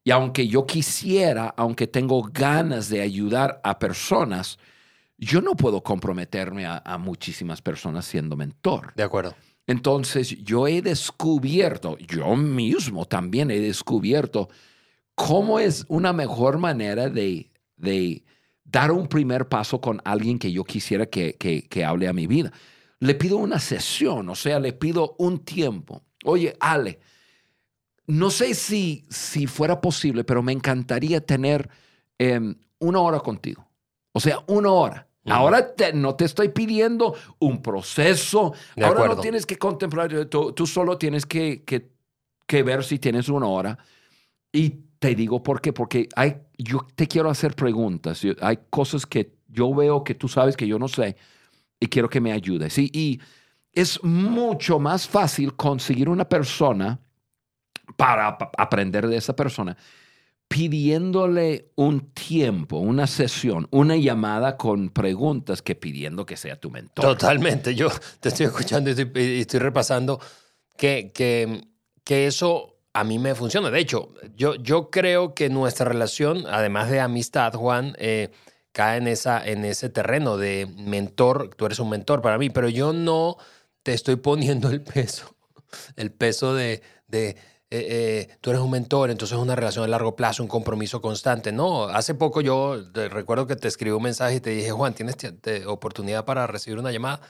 Y 0.04 0.12
aunque 0.12 0.48
yo 0.48 0.66
quisiera, 0.66 1.54
aunque 1.58 1.88
tengo 1.88 2.24
ganas 2.32 2.90
de 2.90 3.02
ayudar 3.02 3.60
a 3.64 3.78
personas, 3.80 4.58
yo 5.18 5.42
no 5.42 5.56
puedo 5.56 5.82
comprometerme 5.82 6.66
a, 6.66 6.82
a 6.86 6.98
muchísimas 6.98 7.62
personas 7.62 8.06
siendo 8.06 8.36
mentor. 8.36 8.94
De 8.96 9.04
acuerdo. 9.04 9.36
Entonces 9.68 10.30
yo 10.44 10.68
he 10.68 10.82
descubierto, 10.82 11.98
yo 11.98 12.36
mismo 12.36 13.06
también 13.06 13.50
he 13.50 13.60
descubierto 13.60 14.50
cómo 15.16 15.60
es 15.60 15.86
una 15.88 16.14
mejor 16.14 16.60
manera 16.60 17.10
de, 17.10 17.52
de 17.78 18.24
dar 18.64 18.92
un 18.92 19.08
primer 19.08 19.48
paso 19.48 19.82
con 19.82 20.02
alguien 20.06 20.38
que 20.38 20.52
yo 20.52 20.64
quisiera 20.64 21.06
que, 21.08 21.36
que, 21.36 21.68
que 21.68 21.86
hable 21.86 22.08
a 22.08 22.14
mi 22.14 22.28
vida. 22.28 22.52
Le 23.00 23.16
pido 23.16 23.38
una 23.38 23.60
sesión, 23.60 24.30
o 24.30 24.36
sea, 24.36 24.60
le 24.60 24.74
pido 24.74 25.16
un 25.18 25.40
tiempo. 25.40 26.04
Oye, 26.26 26.56
Ale, 26.60 27.00
no 28.08 28.30
sé 28.30 28.54
si, 28.54 29.06
si 29.10 29.48
fuera 29.48 29.82
posible, 29.82 30.24
pero 30.24 30.44
me 30.44 30.52
encantaría 30.52 31.22
tener 31.22 31.70
em, 32.18 32.56
una 32.80 33.00
hora 33.00 33.20
contigo. 33.20 33.68
O 34.16 34.20
sea, 34.22 34.40
una 34.48 34.72
hora. 34.72 35.08
Ahora 35.26 35.76
te- 35.76 35.92
no 35.92 36.16
te 36.16 36.24
estoy 36.24 36.50
pidiendo 36.50 37.16
un 37.40 37.62
proceso. 37.62 38.54
De 38.76 38.86
Ahora 38.86 39.00
acuerdo. 39.00 39.16
no 39.16 39.22
tienes 39.22 39.46
que 39.46 39.58
contemplar, 39.58 40.26
tú, 40.28 40.54
tú 40.54 40.66
solo 40.66 40.98
tienes 40.98 41.26
que, 41.26 41.64
que- 41.66 41.90
que 42.48 42.64
ver 42.64 42.84
si 42.84 42.98
tienes 42.98 43.28
una 43.28 43.48
hora. 43.48 43.78
Y 44.54 44.70
te 45.00 45.16
digo 45.16 45.44
por 45.44 45.60
qué, 45.60 45.74
porque 45.74 46.08
hay, 46.16 46.38
yo 46.58 46.88
te 46.96 47.08
quiero 47.08 47.30
hacer 47.30 47.56
preguntas. 47.56 48.22
Hay 48.42 48.60
cosas 48.70 49.06
que 49.06 49.34
yo 49.50 49.74
veo 49.74 50.04
que 50.04 50.16
tú 50.16 50.28
sabes 50.30 50.56
que 50.56 50.66
yo 50.68 50.80
no 50.80 50.88
sé 50.88 51.18
y 51.80 51.88
quiero 51.88 52.08
que 52.10 52.22
me 52.22 52.32
ayudes. 52.32 52.78
Y, 52.78 52.90
y 52.94 53.20
es 53.74 54.02
mucho 54.04 54.80
más 54.80 55.08
fácil 55.10 55.56
conseguir 55.56 56.08
una 56.08 56.30
persona 56.30 57.00
para 57.98 58.28
ap- 58.28 58.54
aprender 58.58 59.08
de 59.08 59.18
esa 59.18 59.36
persona 59.36 59.76
pidiéndole 60.48 61.72
un 61.76 62.12
tiempo, 62.14 62.78
una 62.78 63.08
sesión, 63.08 63.68
una 63.72 63.96
llamada 63.96 64.58
con 64.58 64.90
preguntas 64.90 65.62
que 65.62 65.76
pidiendo 65.76 66.26
que 66.26 66.38
sea 66.38 66.56
tu 66.56 66.70
mentor. 66.70 67.04
Totalmente. 67.04 67.74
Yo 67.76 67.90
te 68.20 68.30
estoy 68.30 68.46
escuchando 68.46 68.90
y 68.90 68.94
estoy, 68.94 69.12
y 69.22 69.42
estoy 69.42 69.60
repasando 69.60 70.20
que, 70.78 71.12
que, 71.14 71.62
que 72.04 72.28
eso 72.28 72.78
a 72.94 73.04
mí 73.04 73.20
me 73.20 73.36
funciona. 73.36 73.72
De 73.72 73.80
hecho, 73.80 74.14
yo, 74.36 74.56
yo 74.56 74.92
creo 74.92 75.34
que 75.34 75.50
nuestra 75.50 75.90
relación, 75.90 76.46
además 76.48 76.90
de 76.90 77.00
amistad, 77.02 77.54
Juan, 77.54 77.96
eh, 77.98 78.30
cae 78.72 79.00
en, 79.00 79.08
esa, 79.08 79.46
en 79.46 79.66
ese 79.66 79.90
terreno 79.90 80.38
de 80.38 80.68
mentor. 80.78 81.50
Tú 81.58 81.66
eres 81.66 81.80
un 81.80 81.90
mentor 81.90 82.22
para 82.22 82.38
mí, 82.38 82.50
pero 82.50 82.70
yo 82.70 82.94
no 82.94 83.38
te 83.84 83.94
estoy 83.94 84.16
poniendo 84.18 84.70
el 84.70 84.82
peso, 84.82 85.36
el 85.96 86.12
peso 86.12 86.54
de... 86.54 86.82
de 87.08 87.36
eh, 87.72 88.28
eh, 88.30 88.38
tú 88.42 88.52
eres 88.52 88.62
un 88.62 88.72
mentor, 88.72 89.10
entonces 89.10 89.38
es 89.38 89.42
una 89.44 89.56
relación 89.56 89.84
a 89.84 89.88
largo 89.88 90.16
plazo, 90.16 90.44
un 90.44 90.50
compromiso 90.50 91.02
constante. 91.02 91.52
No, 91.52 91.86
hace 91.86 92.14
poco 92.16 92.42
yo 92.42 92.84
te- 92.94 93.10
recuerdo 93.10 93.48
que 93.48 93.56
te 93.56 93.68
escribí 93.68 93.92
un 93.96 94.04
mensaje 94.04 94.36
y 94.36 94.40
te 94.40 94.52
dije, 94.52 94.72
Juan, 94.72 94.94
¿tienes 94.94 95.16
oportunidad 95.66 96.26
para 96.26 96.48
recibir 96.48 96.78
una 96.80 96.92
llamada? 96.92 97.22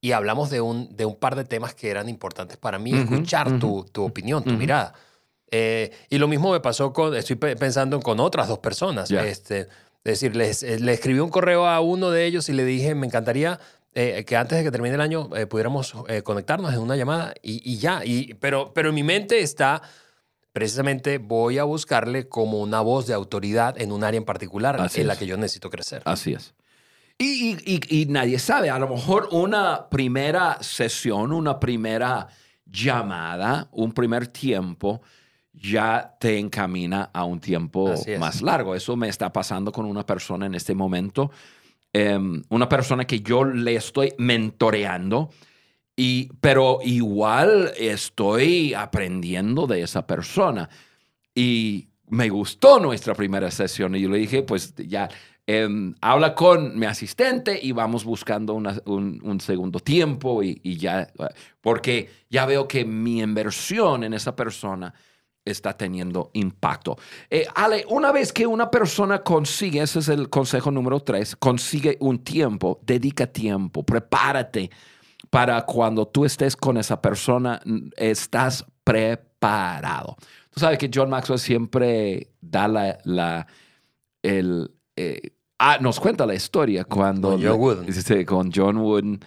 Y 0.00 0.12
hablamos 0.12 0.50
de 0.50 0.60
un, 0.60 0.94
de 0.96 1.04
un 1.06 1.16
par 1.16 1.36
de 1.36 1.44
temas 1.44 1.74
que 1.74 1.88
eran 1.90 2.08
importantes 2.08 2.56
para 2.56 2.78
mí, 2.78 2.92
Ujú, 2.98 3.14
escuchar 3.14 3.58
tu, 3.58 3.84
tu 3.90 4.04
opinión, 4.04 4.42
tu 4.44 4.50
Ujú. 4.50 4.58
mirada. 4.58 4.92
Eh, 5.50 5.90
y 6.10 6.18
lo 6.18 6.28
mismo 6.28 6.52
me 6.52 6.60
pasó 6.60 6.92
con, 6.92 7.14
estoy 7.16 7.36
pe- 7.36 7.56
pensando 7.56 8.00
con 8.00 8.20
otras 8.20 8.48
dos 8.48 8.58
personas. 8.58 9.08
Ya. 9.08 9.24
Este, 9.24 9.60
es 9.60 9.68
decir, 10.20 10.36
les, 10.36 10.62
eh, 10.62 10.78
le 10.80 10.92
escribí 10.92 11.18
un 11.20 11.30
correo 11.30 11.66
a 11.66 11.80
uno 11.80 12.10
de 12.10 12.26
ellos 12.26 12.48
y 12.48 12.52
le 12.52 12.64
dije, 12.64 12.94
me 12.94 13.06
encantaría 13.06 13.58
eh, 13.96 14.24
que 14.26 14.36
antes 14.36 14.58
de 14.58 14.62
que 14.64 14.70
termine 14.70 14.94
el 14.94 15.00
año 15.00 15.30
eh, 15.34 15.46
pudiéramos 15.46 15.94
eh, 16.08 16.22
conectarnos 16.22 16.72
en 16.72 16.80
una 16.80 16.94
llamada 16.96 17.32
y, 17.42 17.60
y 17.72 17.78
ya. 17.78 18.04
Y, 18.04 18.34
pero, 18.34 18.72
pero 18.74 18.90
en 18.90 18.94
mi 18.94 19.02
mente 19.02 19.40
está, 19.40 19.80
precisamente 20.52 21.18
voy 21.18 21.58
a 21.58 21.64
buscarle 21.64 22.28
como 22.28 22.60
una 22.60 22.80
voz 22.82 23.06
de 23.06 23.14
autoridad 23.14 23.80
en 23.80 23.92
un 23.92 24.04
área 24.04 24.18
en 24.18 24.24
particular 24.24 24.80
Así 24.80 25.00
en 25.00 25.06
la 25.06 25.14
es. 25.14 25.18
que 25.18 25.26
yo 25.26 25.36
necesito 25.36 25.70
crecer. 25.70 26.02
Así 26.04 26.34
es. 26.34 26.54
Y, 27.18 27.56
y- 27.64 27.80
y- 27.88 28.06
nadie 28.06 28.38
sabe, 28.38 28.68
a 28.68 28.78
lo 28.78 28.88
mejor 28.88 29.28
una 29.32 29.88
primera 29.88 30.58
sesión, 30.60 31.32
una 31.32 31.58
primera 31.58 32.28
llamada, 32.66 33.68
un 33.72 33.92
primer 33.92 34.26
tiempo, 34.26 35.00
ya 35.52 36.16
te 36.20 36.38
encamina 36.38 37.08
a 37.14 37.24
un 37.24 37.40
tiempo 37.40 37.94
más 38.18 38.42
largo. 38.42 38.74
Eso 38.74 38.94
me 38.96 39.08
está 39.08 39.32
pasando 39.32 39.72
con 39.72 39.86
una 39.86 40.04
persona 40.04 40.44
en 40.44 40.54
este 40.54 40.74
momento, 40.74 41.30
em, 41.96 42.42
una 42.50 42.68
persona 42.68 43.06
que 43.06 43.20
yo 43.20 43.42
le 43.42 43.76
estoy 43.76 44.12
mentoreando, 44.18 45.30
y, 45.96 46.28
pero 46.42 46.80
igual 46.82 47.72
estoy 47.78 48.74
aprendiendo 48.74 49.66
de 49.66 49.80
esa 49.80 50.06
persona. 50.06 50.68
Y 51.34 51.88
me 52.08 52.28
gustó 52.28 52.78
nuestra 52.80 53.14
primera 53.14 53.50
sesión 53.50 53.94
y 53.94 54.02
yo 54.02 54.10
le 54.10 54.18
dije, 54.18 54.42
pues 54.42 54.74
ya, 54.74 55.08
em, 55.46 55.94
habla 56.02 56.34
con 56.34 56.78
mi 56.78 56.84
asistente 56.84 57.58
y 57.62 57.72
vamos 57.72 58.04
buscando 58.04 58.52
un, 58.52 59.20
un 59.22 59.40
segundo 59.40 59.80
tiempo 59.80 60.42
y, 60.42 60.60
y 60.62 60.76
ya, 60.76 61.08
porque 61.62 62.10
ya 62.28 62.44
veo 62.44 62.68
que 62.68 62.84
mi 62.84 63.20
inversión 63.20 64.04
en 64.04 64.12
esa 64.12 64.36
persona 64.36 64.92
está 65.46 65.76
teniendo 65.76 66.30
impacto. 66.34 66.98
Eh, 67.30 67.46
Ale, 67.54 67.86
una 67.88 68.12
vez 68.12 68.32
que 68.32 68.46
una 68.46 68.70
persona 68.70 69.22
consigue, 69.22 69.80
ese 69.80 70.00
es 70.00 70.08
el 70.08 70.28
consejo 70.28 70.70
número 70.70 71.00
tres, 71.00 71.36
consigue 71.36 71.96
un 72.00 72.18
tiempo, 72.18 72.80
dedica 72.82 73.26
tiempo, 73.26 73.82
prepárate 73.84 74.70
para 75.30 75.64
cuando 75.64 76.06
tú 76.06 76.24
estés 76.24 76.56
con 76.56 76.76
esa 76.76 77.00
persona, 77.00 77.60
estás 77.96 78.64
preparado. 78.84 80.16
Tú 80.50 80.60
sabes 80.60 80.78
que 80.78 80.90
John 80.92 81.10
Maxwell 81.10 81.38
siempre 81.38 82.30
da 82.40 82.68
la, 82.68 82.98
la 83.04 83.46
el, 84.22 84.70
eh, 84.96 85.20
ah, 85.58 85.78
nos 85.80 86.00
cuenta 86.00 86.26
la 86.26 86.34
historia 86.34 86.84
cuando 86.84 87.30
Con 87.30 87.42
John 87.42 87.60
Wooden. 87.60 88.24
Con 88.24 88.52
John 88.54 88.76
Wooden 88.78 89.20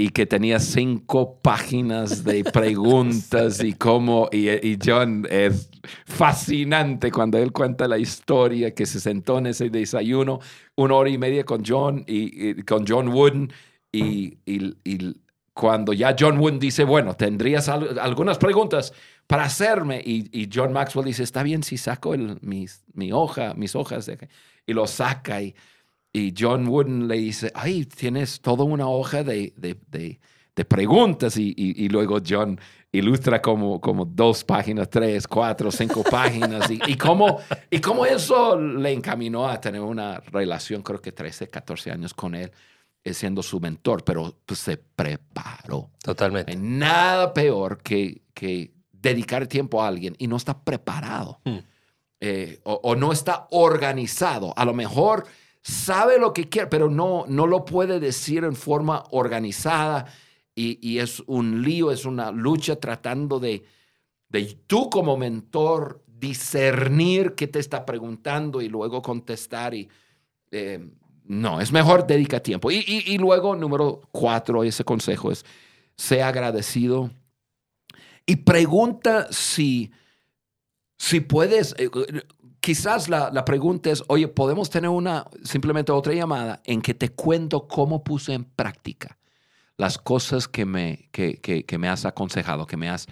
y 0.00 0.08
que 0.10 0.24
tenía 0.24 0.58
cinco 0.60 1.40
páginas 1.42 2.24
de 2.24 2.42
preguntas 2.60 3.62
y 3.62 3.74
cómo 3.74 4.28
y, 4.32 4.48
y 4.48 4.78
John 4.82 5.26
es 5.30 5.68
fascinante 6.06 7.10
cuando 7.10 7.36
él 7.36 7.52
cuenta 7.52 7.86
la 7.86 7.98
historia 7.98 8.74
que 8.74 8.86
se 8.86 8.98
sentó 9.00 9.38
en 9.38 9.46
ese 9.48 9.68
desayuno 9.68 10.40
una 10.76 10.94
hora 10.94 11.10
y 11.10 11.18
media 11.18 11.44
con 11.44 11.62
John 11.66 12.02
y, 12.06 12.50
y 12.50 12.62
con 12.62 12.86
John 12.86 13.08
Wooden 13.08 13.52
y, 13.92 14.38
y- 14.46 15.14
cuando 15.52 15.92
ya 15.92 16.16
John 16.18 16.38
Wooden 16.38 16.58
dice 16.58 16.84
bueno 16.84 17.14
tendrías 17.14 17.68
al- 17.68 17.98
algunas 17.98 18.38
preguntas 18.38 18.94
para 19.26 19.44
hacerme 19.44 20.00
y, 20.02 20.30
y 20.32 20.48
John 20.50 20.72
Maxwell 20.72 21.04
dice 21.04 21.22
está 21.24 21.42
bien 21.42 21.62
si 21.62 21.76
saco 21.76 22.14
el, 22.14 22.38
mis, 22.40 22.84
mi 22.94 23.12
hoja 23.12 23.52
mis 23.54 23.74
hojas 23.76 24.06
de- 24.06 24.28
y 24.66 24.72
lo 24.72 24.86
saca 24.86 25.42
y 25.42 25.54
y 26.12 26.34
John 26.36 26.66
Wooden 26.68 27.06
le 27.08 27.16
dice, 27.16 27.52
ay, 27.54 27.84
tienes 27.86 28.40
toda 28.40 28.64
una 28.64 28.88
hoja 28.88 29.22
de, 29.22 29.52
de- 29.56 29.78
de- 29.88 30.20
de 30.56 30.64
preguntas. 30.64 31.36
Y, 31.36 31.54
y- 31.56 31.84
y 31.84 31.88
luego 31.88 32.18
John 32.26 32.58
ilustra 32.92 33.40
como, 33.40 33.80
como 33.80 34.04
dos 34.04 34.42
páginas, 34.42 34.90
tres, 34.90 35.28
cuatro, 35.28 35.70
cinco 35.70 36.02
páginas. 36.02 36.68
Y, 36.70 36.80
y, 36.88 36.96
cómo, 36.96 37.38
y 37.70 37.80
cómo 37.80 38.04
eso 38.04 38.58
le 38.58 38.92
encaminó 38.92 39.48
a 39.48 39.60
tener 39.60 39.80
una 39.80 40.18
relación, 40.18 40.82
creo 40.82 41.00
que 41.00 41.12
13, 41.12 41.48
14 41.48 41.92
años 41.92 42.12
con 42.12 42.34
él, 42.34 42.50
eh, 43.04 43.14
siendo 43.14 43.42
su 43.44 43.60
mentor, 43.60 44.02
pero 44.04 44.36
pues, 44.44 44.58
se 44.58 44.76
preparó. 44.76 45.90
Totalmente. 46.02 46.50
Hay 46.52 46.58
nada 46.58 47.32
peor 47.32 47.78
que, 47.82 48.22
que 48.34 48.72
dedicar 48.92 49.46
tiempo 49.46 49.82
a 49.82 49.86
alguien 49.88 50.14
y 50.18 50.26
no 50.26 50.36
está 50.36 50.58
preparado 50.62 51.40
Hmm. 51.44 51.58
eh, 52.20 52.60
o, 52.64 52.80
o 52.82 52.96
no 52.96 53.12
está 53.12 53.46
organizado. 53.50 54.52
A 54.56 54.64
lo 54.64 54.74
mejor 54.74 55.26
sabe 55.62 56.18
lo 56.18 56.32
que 56.32 56.48
quiere, 56.48 56.68
pero 56.68 56.88
no, 56.90 57.24
no 57.28 57.46
lo 57.46 57.64
puede 57.64 58.00
decir 58.00 58.44
en 58.44 58.56
forma 58.56 59.04
organizada 59.10 60.06
y, 60.54 60.78
y 60.86 60.98
es 60.98 61.22
un 61.26 61.62
lío, 61.62 61.90
es 61.90 62.04
una 62.04 62.30
lucha 62.30 62.76
tratando 62.76 63.38
de, 63.40 63.64
de 64.28 64.58
tú 64.66 64.88
como 64.90 65.16
mentor 65.16 66.02
discernir 66.06 67.34
qué 67.34 67.46
te 67.46 67.58
está 67.58 67.84
preguntando 67.86 68.60
y 68.60 68.68
luego 68.68 69.02
contestar 69.02 69.74
y... 69.74 69.88
eh, 70.50 70.88
no, 71.24 71.60
es 71.60 71.70
mejor 71.70 72.06
dedica 72.08 72.40
tiempo. 72.40 72.72
Y, 72.72 72.78
y- 72.78 73.14
y 73.14 73.18
luego, 73.18 73.54
número 73.54 74.00
cuatro, 74.10 74.64
ese 74.64 74.82
consejo 74.82 75.30
es, 75.30 75.44
sea 75.96 76.26
agradecido 76.28 77.10
y 78.26 78.34
pregunta 78.36 79.28
si, 79.30 79.92
si 80.98 81.20
puedes, 81.20 81.74
eh, 81.78 81.88
quizás 82.60 83.08
la, 83.08 83.30
la 83.30 83.44
pregunta 83.44 83.90
es, 83.90 84.02
oye, 84.08 84.28
¿podemos 84.28 84.70
tener 84.70 84.90
una, 84.90 85.26
simplemente 85.42 85.92
otra 85.92 86.12
llamada 86.12 86.60
en 86.64 86.82
que 86.82 86.94
te 86.94 87.10
cuento 87.10 87.66
cómo 87.66 88.04
puse 88.04 88.34
en 88.34 88.44
práctica 88.44 89.18
las 89.76 89.98
cosas 89.98 90.46
que 90.46 90.66
me, 90.66 91.08
que, 91.10 91.38
que, 91.40 91.64
que 91.64 91.78
me 91.78 91.88
has 91.88 92.04
aconsejado, 92.04 92.66
que 92.66 92.76
me 92.76 92.90
has 92.90 93.06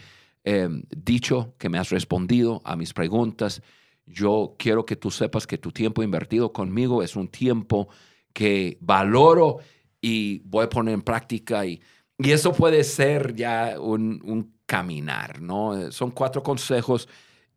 eh, 0.45 0.69
dicho, 0.91 1.55
que 1.59 1.69
me 1.69 1.79
has 1.79 1.91
respondido 1.91 2.61
a 2.65 2.77
mis 2.77 2.93
preguntas? 2.93 3.63
Yo 4.07 4.55
quiero 4.59 4.87
que 4.87 4.97
tú 4.97 5.11
sepas 5.11 5.47
que 5.47 5.59
tu 5.59 5.73
tiempo 5.73 6.03
invertido 6.03 6.53
conmigo 6.53 7.03
es 7.03 7.17
un 7.17 7.29
tiempo 7.29 7.89
que 8.33 8.79
valoro 8.81 9.59
y 10.01 10.41
voy 10.41 10.65
a 10.65 10.69
poner 10.69 10.95
en 10.95 11.03
práctica 11.03 11.67
y, 11.67 11.81
y 12.19 12.31
eso 12.31 12.53
puede 12.53 12.85
ser 12.85 13.35
ya 13.35 13.77
un, 13.81 14.21
un 14.25 14.55
caminar, 14.67 15.41
¿no? 15.41 15.91
Son 15.91 16.11
cuatro 16.11 16.43
consejos 16.43 17.09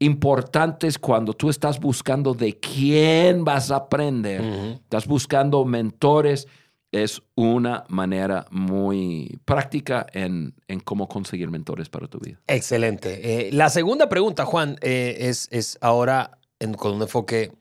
importantes 0.01 0.97
cuando 0.97 1.33
tú 1.33 1.49
estás 1.49 1.79
buscando 1.79 2.33
de 2.33 2.59
quién 2.59 3.45
vas 3.45 3.69
a 3.69 3.75
aprender, 3.75 4.41
estás 4.73 5.05
buscando 5.05 5.63
mentores, 5.63 6.47
es 6.91 7.21
una 7.35 7.85
manera 7.87 8.47
muy 8.49 9.39
práctica 9.45 10.07
en, 10.11 10.55
en, 10.67 10.79
cómo 10.79 11.07
conseguir 11.07 11.51
mentores 11.51 11.87
para 11.87 12.07
tu 12.07 12.19
vida. 12.19 12.41
Excelente. 12.47 13.47
Eh, 13.47 13.51
la 13.53 13.69
segunda 13.69 14.09
pregunta, 14.09 14.43
Juan, 14.43 14.77
eh, 14.81 15.17
es, 15.19 15.47
es, 15.51 15.77
ahora 15.81 16.39
en, 16.59 16.73
con 16.73 16.95
un 16.95 17.03
enfoque 17.03 17.51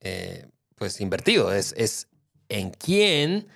eh, 0.00 0.46
pues 0.74 1.00
invertido, 1.02 1.52
es, 1.52 1.74
es 1.76 2.08
en 2.48 2.70
quién 2.70 3.46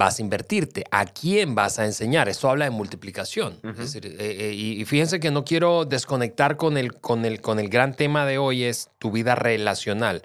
vas 0.00 0.18
a 0.18 0.22
invertirte, 0.22 0.84
a 0.90 1.04
quién 1.04 1.54
vas 1.54 1.78
a 1.78 1.84
enseñar. 1.84 2.30
Eso 2.30 2.48
habla 2.48 2.64
de 2.64 2.70
multiplicación. 2.70 3.58
Uh 3.62 3.66
-huh. 3.66 3.72
es 3.72 3.78
decir, 3.78 4.06
eh, 4.06 4.16
eh, 4.18 4.54
y 4.54 4.82
fíjense 4.86 5.20
que 5.20 5.30
no 5.30 5.44
quiero 5.44 5.84
desconectar 5.84 6.56
con 6.56 6.78
el, 6.78 6.94
con, 6.94 7.26
el, 7.26 7.42
con 7.42 7.58
el 7.60 7.68
gran 7.68 7.94
tema 7.94 8.24
de 8.24 8.38
hoy, 8.38 8.64
es 8.64 8.88
tu 8.98 9.10
vida 9.10 9.34
relacional. 9.34 10.22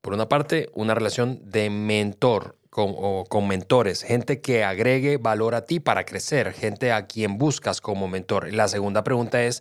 Por 0.00 0.14
una 0.14 0.28
parte, 0.28 0.70
una 0.74 0.94
relación 0.94 1.40
de 1.42 1.70
mentor 1.70 2.56
con, 2.70 2.94
o, 2.96 3.24
con 3.28 3.48
mentores, 3.48 4.04
gente 4.04 4.40
que 4.40 4.62
agregue 4.62 5.16
valor 5.16 5.56
a 5.56 5.66
ti 5.66 5.80
para 5.80 6.04
crecer, 6.04 6.52
gente 6.52 6.92
a 6.92 7.06
quien 7.08 7.36
buscas 7.36 7.80
como 7.80 8.06
mentor. 8.06 8.52
La 8.52 8.68
segunda 8.68 9.02
pregunta 9.02 9.42
es 9.42 9.60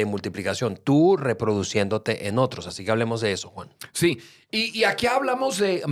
de 0.00 0.06
multiplicación, 0.06 0.78
tú 0.82 1.16
reproduciéndote 1.16 2.28
en 2.28 2.38
otros. 2.38 2.66
Así 2.66 2.84
que 2.84 2.90
hablemos 2.90 3.20
de 3.20 3.32
eso, 3.32 3.48
Juan. 3.50 3.68
Sí, 3.92 4.18
y, 4.50 4.78
y 4.78 4.84
aquí 4.84 5.06
hablamos 5.06 5.58
de, 5.58 5.82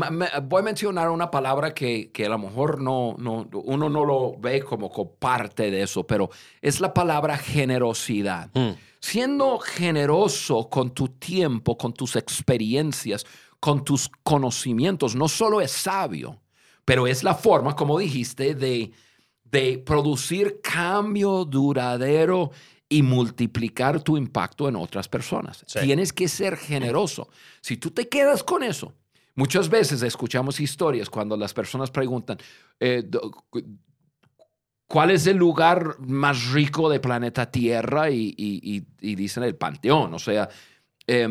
voy 0.44 0.60
a 0.60 0.64
mencionar 0.64 1.10
una 1.10 1.30
palabra 1.30 1.74
que, 1.74 2.10
que 2.10 2.26
a 2.26 2.28
lo 2.28 2.38
mejor 2.38 2.80
no, 2.80 3.14
no, 3.18 3.48
uno 3.52 3.88
no 3.88 4.04
lo 4.04 4.36
ve 4.38 4.62
como, 4.62 4.90
como 4.90 5.12
parte 5.14 5.70
de 5.70 5.82
eso, 5.82 6.06
pero 6.06 6.30
es 6.62 6.80
la 6.80 6.94
palabra 6.94 7.36
generosidad. 7.36 8.50
Mm. 8.54 8.70
Siendo 9.00 9.58
generoso 9.58 10.68
con 10.68 10.90
tu 10.90 11.08
tiempo, 11.08 11.76
con 11.76 11.92
tus 11.92 12.16
experiencias, 12.16 13.24
con 13.60 13.84
tus 13.84 14.10
conocimientos, 14.22 15.14
no 15.14 15.28
solo 15.28 15.60
es 15.60 15.70
sabio, 15.70 16.40
pero 16.84 17.06
es 17.06 17.22
la 17.22 17.34
forma, 17.34 17.76
como 17.76 17.98
dijiste, 17.98 18.54
de, 18.54 18.92
de 19.44 19.78
producir 19.78 20.60
cambio 20.62 21.44
duradero 21.44 22.50
y 22.88 23.02
multiplicar 23.02 24.02
tu 24.02 24.16
impacto 24.16 24.68
en 24.68 24.76
otras 24.76 25.08
personas. 25.08 25.64
Sí. 25.66 25.80
Tienes 25.80 26.12
que 26.12 26.28
ser 26.28 26.56
generoso. 26.56 27.28
Si 27.60 27.76
tú 27.76 27.90
te 27.90 28.08
quedas 28.08 28.44
con 28.44 28.62
eso, 28.62 28.94
muchas 29.34 29.68
veces 29.68 30.02
escuchamos 30.02 30.60
historias 30.60 31.10
cuando 31.10 31.36
las 31.36 31.52
personas 31.52 31.90
preguntan, 31.90 32.38
eh, 32.78 33.08
¿cuál 34.86 35.10
es 35.10 35.26
el 35.26 35.36
lugar 35.36 35.96
más 35.98 36.52
rico 36.52 36.88
del 36.88 37.00
planeta 37.00 37.50
Tierra? 37.50 38.10
Y, 38.10 38.34
y, 38.36 38.76
y, 38.76 38.86
y 39.00 39.14
dicen 39.16 39.42
el 39.42 39.56
panteón, 39.56 40.14
o 40.14 40.18
sea, 40.18 40.48
eh, 41.06 41.28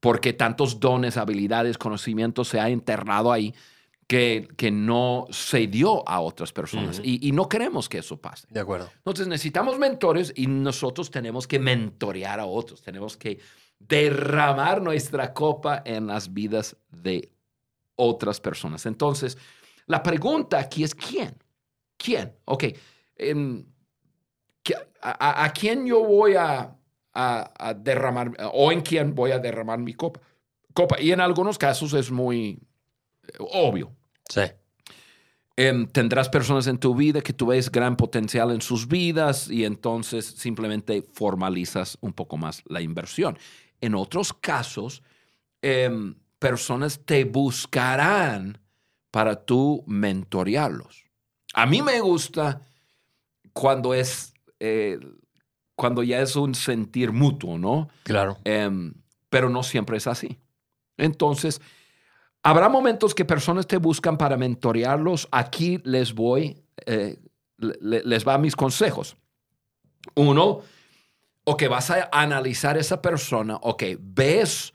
porque 0.00 0.32
tantos 0.32 0.78
dones, 0.80 1.16
habilidades, 1.16 1.78
conocimientos 1.78 2.48
se 2.48 2.60
ha 2.60 2.68
enterrado 2.68 3.32
ahí 3.32 3.54
que, 4.06 4.48
que, 4.56 4.70
no 4.70 5.26
se 5.30 5.66
dio 5.66 6.08
a 6.08 6.20
otras 6.20 6.52
personas. 6.52 6.98
Uh 6.98 7.02
-huh. 7.02 7.06
y, 7.06 7.28
y, 7.28 7.32
no 7.32 7.48
queremos 7.48 7.88
que 7.88 7.98
eso 7.98 8.16
pase. 8.16 8.46
De 8.50 8.60
acuerdo. 8.60 8.90
Entonces 8.98 9.26
necesitamos 9.26 9.78
mentores 9.78 10.32
y 10.36 10.46
nosotros 10.46 11.10
tenemos 11.10 11.46
que 11.46 11.58
mentorear 11.58 12.38
a 12.38 12.46
otros. 12.46 12.82
Tenemos 12.82 13.16
que 13.16 13.40
derramar 13.78 14.80
nuestra 14.80 15.32
copa 15.34 15.82
en 15.84 16.06
las 16.06 16.32
vidas 16.32 16.76
de 16.90 17.30
otras 17.96 18.40
personas. 18.40 18.86
Entonces, 18.86 19.36
la 19.86 20.02
pregunta 20.02 20.58
aquí 20.58 20.84
es 20.84 20.94
¿quién? 20.94 21.36
¿Quién? 21.96 22.36
Ok. 22.44 22.64
Um, 23.32 23.64
a, 25.02 25.44
a, 25.44 25.52
quién 25.52 25.86
yo 25.86 26.04
voy 26.04 26.34
a, 26.34 26.76
a, 27.12 27.52
a, 27.68 27.74
derramar 27.74 28.32
o 28.52 28.72
en 28.72 28.80
quién 28.80 29.14
voy 29.14 29.30
a 29.30 29.38
derramar 29.38 29.78
mi 29.78 29.94
copa? 29.94 30.20
copa? 30.74 31.00
Y 31.00 31.12
en 31.12 31.20
algunos 31.20 31.58
casos 31.58 31.94
es 31.94 32.10
muy 32.10 32.60
obvio. 33.38 33.95
Sí. 34.28 34.42
Eh, 35.58 35.86
tendrás 35.90 36.28
personas 36.28 36.66
en 36.66 36.78
tu 36.78 36.94
vida 36.94 37.22
que 37.22 37.32
tú 37.32 37.46
ves 37.46 37.72
gran 37.72 37.96
potencial 37.96 38.50
en 38.50 38.60
sus 38.60 38.86
vidas 38.86 39.48
y 39.48 39.64
entonces 39.64 40.26
simplemente 40.26 41.02
formalizas 41.12 41.96
un 42.02 42.12
poco 42.12 42.36
más 42.36 42.62
la 42.66 42.82
inversión. 42.82 43.38
En 43.80 43.94
otros 43.94 44.34
casos, 44.34 45.02
eh, 45.62 45.90
personas 46.38 47.00
te 47.04 47.24
buscarán 47.24 48.58
para 49.10 49.46
tú 49.46 49.82
mentorearlos. 49.86 51.04
A 51.54 51.64
mí 51.64 51.80
me 51.80 52.00
gusta 52.00 52.60
cuando 53.54 53.94
es, 53.94 54.34
eh, 54.60 54.98
cuando 55.74 56.02
ya 56.02 56.20
es 56.20 56.36
un 56.36 56.54
sentir 56.54 57.12
mutuo, 57.12 57.56
¿no? 57.56 57.88
Claro. 58.02 58.36
Em, 58.44 58.92
pero 59.30 59.48
no 59.48 59.62
siempre 59.62 59.96
es 59.96 60.06
así. 60.06 60.38
Entonces, 60.98 61.62
Habrá 62.46 62.68
momentos 62.68 63.12
que 63.12 63.24
personas 63.24 63.66
te 63.66 63.76
buscan 63.76 64.16
para 64.16 64.36
mentorearlos. 64.36 65.26
Aquí 65.32 65.80
les 65.82 66.14
voy, 66.14 66.62
eh, 66.86 67.18
les 67.58 68.24
va 68.24 68.38
mis 68.38 68.54
consejos. 68.54 69.16
Uno, 70.14 70.60
o 71.42 71.56
que 71.56 71.66
vas 71.66 71.90
a 71.90 72.08
analizar 72.12 72.78
esa 72.78 73.02
persona, 73.02 73.56
o 73.62 73.76
que 73.76 73.98
ves 74.00 74.72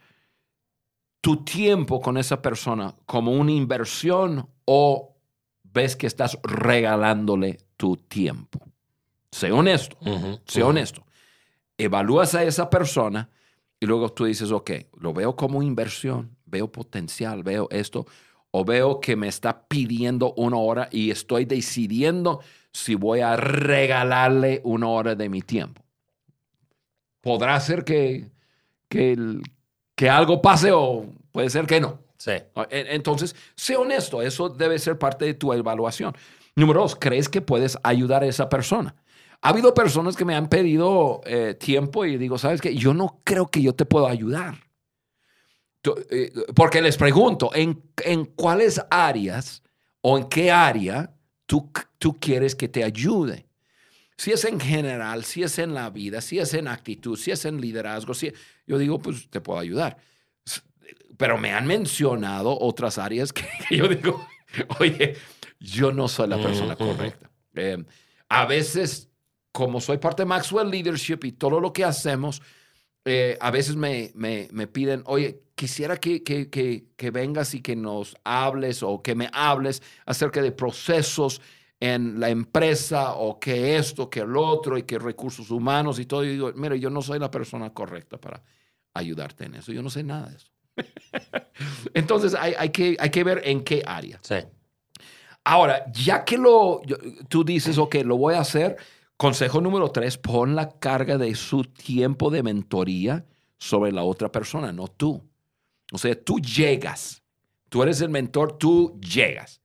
tu 1.22 1.44
tiempo 1.44 1.98
con 2.02 2.18
esa 2.18 2.42
persona 2.42 2.94
como 3.06 3.32
una 3.32 3.52
inversión 3.52 4.46
o 4.66 5.16
ves 5.62 5.96
que 5.96 6.08
estás 6.08 6.38
regalándole 6.42 7.56
tu 7.78 7.96
tiempo. 7.96 8.60
Sé 9.30 9.50
honesto, 9.50 9.96
uh 10.02 10.08
-huh, 10.08 10.40
sé 10.44 10.60
uh 10.60 10.66
-huh. 10.66 10.68
honesto. 10.68 11.06
Evalúas 11.78 12.34
a 12.34 12.44
esa 12.44 12.68
persona 12.68 13.30
y 13.80 13.86
luego 13.86 14.10
tú 14.12 14.26
dices, 14.26 14.50
ok, 14.50 14.72
lo 15.00 15.14
veo 15.14 15.34
como 15.34 15.62
inversión 15.62 16.36
veo 16.52 16.70
potencial, 16.70 17.42
veo 17.42 17.66
esto, 17.70 18.06
o 18.52 18.64
veo 18.64 19.00
que 19.00 19.16
me 19.16 19.26
está 19.26 19.66
pidiendo 19.66 20.34
una 20.34 20.58
hora 20.58 20.88
y 20.92 21.10
estoy 21.10 21.46
decidiendo 21.46 22.40
si 22.70 22.94
voy 22.94 23.20
a 23.20 23.34
regalarle 23.34 24.60
una 24.62 24.88
hora 24.88 25.14
de 25.14 25.28
mi 25.28 25.40
tiempo. 25.40 25.82
Podrá 27.22 27.58
ser 27.60 27.84
que, 27.84 28.30
que, 28.88 29.16
que 29.96 30.10
algo 30.10 30.40
pase 30.42 30.70
o 30.72 31.06
puede 31.32 31.50
ser 31.50 31.66
que 31.66 31.80
no. 31.80 31.98
Sí. 32.18 32.32
Entonces, 32.70 33.34
sé 33.56 33.76
honesto, 33.76 34.22
eso 34.22 34.48
debe 34.48 34.78
ser 34.78 34.98
parte 34.98 35.24
de 35.24 35.34
tu 35.34 35.52
evaluación. 35.52 36.14
Número 36.54 36.82
dos, 36.82 36.94
¿crees 36.94 37.28
que 37.28 37.40
puedes 37.40 37.78
ayudar 37.82 38.22
a 38.22 38.26
esa 38.26 38.48
persona? 38.48 38.94
Ha 39.40 39.48
habido 39.48 39.74
personas 39.74 40.14
que 40.14 40.24
me 40.24 40.36
han 40.36 40.48
pedido 40.48 41.20
eh, 41.24 41.54
tiempo 41.58 42.04
y 42.04 42.16
digo, 42.16 42.38
¿sabes 42.38 42.60
qué? 42.60 42.76
Yo 42.76 42.94
no 42.94 43.20
creo 43.24 43.48
que 43.48 43.62
yo 43.62 43.74
te 43.74 43.86
puedo 43.86 44.06
ayudar. 44.06 44.54
Eh, 46.10 46.32
porque 46.54 46.80
les 46.80 46.96
pregunto, 46.96 47.50
¿en, 47.54 47.82
¿en, 48.04 48.24
cuáles 48.24 48.80
áreas 48.90 49.62
o 50.00 50.16
en 50.16 50.28
qué 50.28 50.50
área 50.50 51.12
tú, 51.46 51.70
tú 51.98 52.18
quieres 52.20 52.54
que 52.54 52.68
te 52.68 52.84
ayude? 52.84 53.46
Si 54.16 54.30
es 54.30 54.44
en 54.44 54.60
general, 54.60 55.24
si 55.24 55.42
es 55.42 55.58
en 55.58 55.74
la 55.74 55.90
vida, 55.90 56.20
si 56.20 56.38
es 56.38 56.54
en 56.54 56.68
actitud, 56.68 57.18
si 57.18 57.32
es 57.32 57.44
en 57.44 57.60
liderazgo, 57.60 58.14
si, 58.14 58.32
yo 58.66 58.78
digo, 58.78 59.00
pues 59.00 59.28
te 59.28 59.40
puedo 59.40 59.58
ayudar. 59.58 59.96
Pero 61.16 61.38
me 61.38 61.52
han 61.52 61.66
mencionado 61.66 62.56
otras 62.58 62.98
áreas 62.98 63.32
que, 63.32 63.44
que 63.68 63.76
yo 63.78 63.88
digo, 63.88 64.24
oye, 64.78 65.16
yo 65.58 65.92
no 65.92 66.06
soy 66.06 66.28
la 66.28 66.40
persona 66.40 66.76
correcta. 66.76 67.28
Eh, 67.54 67.84
a 68.28 68.46
veces, 68.46 69.10
como 69.50 69.80
soy 69.80 69.98
parte 69.98 70.22
de 70.22 70.26
Maxwell 70.26 70.70
Leadership 70.70 71.18
y 71.24 71.32
todo 71.32 71.60
lo 71.60 71.72
que 71.72 71.84
hacemos, 71.84 72.40
eh, 73.04 73.36
a 73.40 73.50
veces 73.50 73.76
me, 73.76 74.12
me, 74.14 74.48
me, 74.52 74.66
piden, 74.66 75.02
oye, 75.06 75.42
quisiera 75.54 75.96
que, 75.96 76.22
que, 76.22 76.48
que, 76.50 76.86
que, 76.96 77.10
vengas 77.10 77.54
y 77.54 77.60
que 77.60 77.74
nos 77.74 78.16
hables 78.22 78.82
o 78.82 79.02
que 79.02 79.14
me 79.14 79.28
hables 79.32 79.82
acerca 80.06 80.40
de 80.40 80.52
procesos 80.52 81.40
en 81.80 82.20
la 82.20 82.28
empresa 82.28 83.14
o 83.14 83.40
que 83.40 83.76
esto, 83.76 84.08
que 84.08 84.20
el 84.20 84.36
otro 84.36 84.78
y 84.78 84.84
que 84.84 85.00
recursos 85.00 85.50
humanos 85.50 85.98
y 85.98 86.06
todo. 86.06 86.24
Y 86.24 86.28
digo, 86.28 86.52
mira, 86.54 86.76
yo 86.76 86.90
no 86.90 87.02
soy 87.02 87.18
la 87.18 87.30
persona 87.30 87.74
correcta 87.74 88.18
para 88.18 88.40
ayudarte 88.94 89.46
en 89.46 89.56
eso. 89.56 89.72
Yo 89.72 89.82
no 89.82 89.90
sé 89.90 90.04
nada 90.04 90.28
de 90.28 90.36
eso. 90.36 90.52
Entonces 91.94 92.34
hay, 92.34 92.54
hay, 92.56 92.70
que, 92.70 92.96
hay 93.00 93.10
que 93.10 93.24
ver 93.24 93.42
en 93.44 93.64
qué 93.64 93.82
área. 93.84 94.20
Sí. 94.22 94.36
Ahora, 95.44 95.90
ya 95.92 96.24
que 96.24 96.38
lo, 96.38 96.82
tú 97.28 97.42
dices, 97.42 97.76
ok, 97.78 97.96
lo 98.04 98.16
voy 98.16 98.34
a 98.34 98.40
hacer, 98.40 98.76
consejo 99.22 99.60
número 99.60 99.88
tres, 99.92 100.18
pon 100.18 100.56
la 100.56 100.68
carga 100.80 101.16
de 101.16 101.36
su 101.36 101.62
tiempo 101.62 102.28
de 102.28 102.42
mentoría 102.42 103.24
sobre 103.56 103.92
la 103.92 104.02
otra 104.02 104.32
persona, 104.32 104.72
no 104.72 104.88
tú. 104.88 105.22
O 105.92 105.98
sea, 105.98 106.20
tú 106.20 106.40
llegas. 106.40 107.22
Tú 107.68 107.84
eres 107.84 108.00
el 108.00 108.08
mentor, 108.08 108.58
tú 108.58 108.98
llegas. 109.00 109.62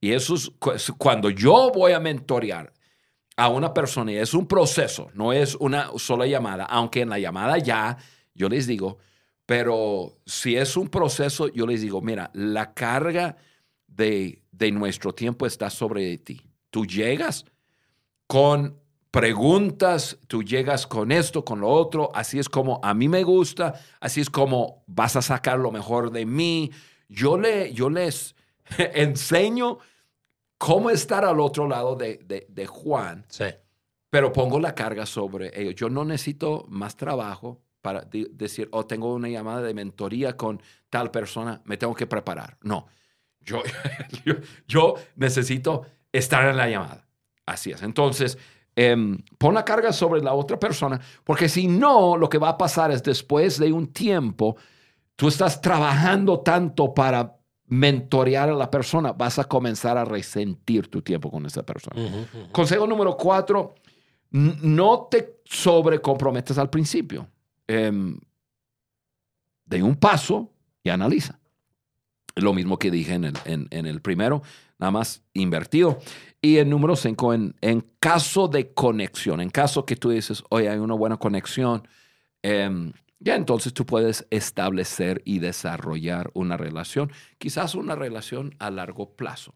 Y 0.00 0.12
eso 0.12 0.36
es 0.36 0.52
cuando 0.96 1.28
yo 1.28 1.72
voy 1.74 1.90
a 1.90 1.98
mentorear 1.98 2.72
a 3.36 3.48
una 3.48 3.74
persona, 3.74 4.12
y 4.12 4.16
es 4.16 4.32
un 4.32 4.46
proceso, 4.46 5.10
no 5.12 5.32
es 5.32 5.56
una 5.56 5.90
sola 5.96 6.28
llamada, 6.28 6.64
aunque 6.66 7.00
en 7.00 7.08
la 7.08 7.18
llamada 7.18 7.58
ya 7.58 7.96
yo 8.32 8.48
les 8.48 8.68
digo, 8.68 8.98
pero 9.44 10.20
si 10.24 10.54
es 10.54 10.76
un 10.76 10.88
proceso, 10.88 11.48
yo 11.48 11.66
les 11.66 11.80
digo, 11.82 12.00
mira, 12.00 12.30
la 12.32 12.74
carga 12.74 13.36
de, 13.88 14.44
de 14.52 14.70
nuestro 14.70 15.12
tiempo 15.12 15.46
está 15.46 15.68
sobre 15.68 16.16
ti. 16.18 16.40
Tú 16.70 16.86
llegas 16.86 17.44
con 18.28 18.79
preguntas, 19.10 20.18
tú 20.26 20.42
llegas 20.42 20.86
con 20.86 21.10
esto, 21.10 21.44
con 21.44 21.60
lo 21.60 21.68
otro, 21.68 22.10
así 22.14 22.38
es 22.38 22.48
como 22.48 22.80
a 22.82 22.94
mí 22.94 23.08
me 23.08 23.24
gusta, 23.24 23.74
así 24.00 24.20
es 24.20 24.30
como 24.30 24.84
vas 24.86 25.16
a 25.16 25.22
sacar 25.22 25.58
lo 25.58 25.72
mejor 25.72 26.10
de 26.10 26.26
mí. 26.26 26.70
Yo, 27.08 27.36
le, 27.36 27.72
yo 27.72 27.90
les 27.90 28.36
enseño 28.78 29.78
cómo 30.58 30.90
estar 30.90 31.24
al 31.24 31.40
otro 31.40 31.66
lado 31.66 31.96
de, 31.96 32.46
de, 32.48 32.66
Juan, 32.66 33.24
sí. 33.28 33.46
pero 34.10 34.32
pongo 34.32 34.60
la 34.60 34.74
carga 34.74 35.06
sobre 35.06 35.58
ellos. 35.60 35.74
Yo 35.74 35.88
no 35.88 36.04
necesito 36.04 36.66
más 36.68 36.96
trabajo 36.96 37.62
para 37.80 38.02
decir, 38.02 38.68
oh, 38.72 38.84
tengo 38.84 39.14
una 39.14 39.28
llamada 39.28 39.62
de 39.62 39.74
mentoría 39.74 40.36
con 40.36 40.62
tal 40.90 41.10
persona, 41.10 41.62
me 41.64 41.78
tengo 41.78 41.94
que 41.94 42.06
preparar. 42.06 42.58
No, 42.60 42.86
yo, 43.40 43.62
yo, 44.68 44.94
necesito 45.16 45.86
estar 46.12 46.46
en 46.48 46.56
la 46.56 46.68
llamada. 46.68 47.08
Así 47.46 47.70
es. 47.70 47.82
Entonces, 47.82 48.38
em, 48.88 49.18
pon 49.38 49.54
la 49.54 49.64
carga 49.64 49.92
sobre 49.92 50.22
la 50.22 50.32
otra 50.32 50.58
persona, 50.58 51.00
porque 51.24 51.48
si 51.48 51.66
no, 51.66 52.16
lo 52.16 52.28
que 52.28 52.38
va 52.38 52.50
a 52.50 52.58
pasar 52.58 52.90
es 52.90 53.02
después 53.02 53.58
de 53.58 53.72
un 53.72 53.92
tiempo, 53.92 54.56
tú 55.16 55.28
estás 55.28 55.60
trabajando 55.60 56.40
tanto 56.40 56.94
para 56.94 57.36
mentorear 57.66 58.48
a 58.48 58.54
la 58.54 58.70
persona, 58.70 59.12
vas 59.12 59.38
a 59.38 59.44
comenzar 59.44 59.96
a 59.96 60.04
resentir 60.04 60.88
tu 60.88 61.02
tiempo 61.02 61.30
con 61.30 61.46
esa 61.46 61.62
persona. 61.62 62.00
Consejo 62.52 62.86
número 62.86 63.16
cuatro, 63.16 63.74
no 64.30 65.08
te 65.10 65.40
sobrecomprometas 65.44 66.58
al 66.58 66.70
principio. 66.70 67.28
Eh, 67.68 67.92
de 69.70 69.82
un 69.82 69.96
paso 69.96 70.52
y 70.82 70.90
analiza. 70.90 71.38
Lo 72.34 72.52
mismo 72.52 72.78
que 72.78 72.90
dije 72.90 73.14
en 73.14 73.24
el, 73.24 73.34
en, 73.44 73.86
el 73.86 74.00
primero, 74.00 74.42
nada 74.78 74.90
más 74.90 75.22
invertido. 75.32 76.00
Y 76.42 76.56
el 76.56 76.70
número 76.70 76.96
cinco, 76.96 77.34
en, 77.34 77.54
en, 77.60 77.86
caso 77.98 78.48
de 78.48 78.72
conexión, 78.72 79.40
en 79.40 79.50
caso 79.50 79.84
que 79.84 79.96
tú 79.96 80.10
dices, 80.10 80.42
oye, 80.48 80.70
hay 80.70 80.78
una 80.78 80.94
buena 80.94 81.18
conexión, 81.18 81.86
em, 82.42 82.92
ya 83.18 83.34
entonces 83.36 83.74
tú 83.74 83.84
puedes 83.84 84.26
establecer 84.30 85.20
y 85.26 85.40
desarrollar 85.40 86.30
una 86.32 86.56
relación, 86.56 87.12
quizás 87.38 87.74
una 87.74 87.94
relación 87.94 88.54
a 88.58 88.70
largo 88.70 89.14
plazo. 89.14 89.54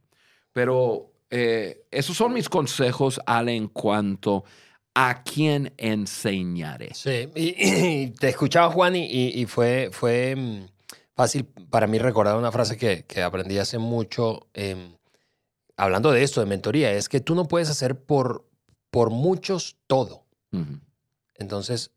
Pero 0.52 1.14
eh, 1.30 1.86
esos 1.90 2.16
son 2.16 2.34
mis 2.34 2.48
consejos, 2.48 3.20
al 3.26 3.48
en 3.48 3.68
cuanto 3.68 4.44
a 4.94 5.24
quién 5.24 5.72
enseñaré. 5.76 6.90
Sí, 6.94 7.28
y, 7.34 8.10
te 8.10 8.28
escuchaba 8.28 8.70
Juan 8.70 8.94
y, 8.94 9.44
fue, 9.46 9.88
fue 9.90 10.36
mm, 10.36 10.66
fácil 11.14 11.46
para 11.70 11.86
mí 11.86 11.98
recordar 11.98 12.36
una 12.36 12.52
frase 12.52 12.76
que, 12.76 13.04
aprendí 13.22 13.58
hace 13.58 13.78
mucho, 13.78 14.46
em, 14.54 14.96
hablando 15.76 16.12
de 16.12 16.22
esto, 16.22 16.40
de 16.40 16.46
mentoría, 16.46 16.92
es 16.92 17.08
que 17.08 17.20
tú 17.20 17.34
no 17.34 17.46
puedes 17.46 17.70
hacer 17.70 17.98
por, 17.98 18.46
por 18.90 19.10
muchos 19.10 19.76
todo. 19.86 20.24
Entonces, 21.34 21.90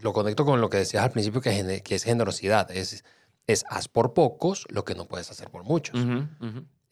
lo 0.00 0.12
conecto 0.12 0.44
con 0.44 0.60
lo 0.60 0.68
que 0.68 0.78
decías 0.78 1.04
al 1.04 1.10
principio, 1.10 1.40
que, 1.40 1.82
que 1.82 1.94
es 1.94 2.02
generosidad. 2.02 2.70
Es, 2.70 3.04
es 3.46 3.64
haz 3.68 3.88
por 3.88 4.14
pocos 4.14 4.66
lo 4.68 4.84
que 4.84 4.94
no 4.94 5.06
puedes 5.06 5.30
hacer 5.30 5.50
por 5.50 5.64
muchos. 5.64 5.98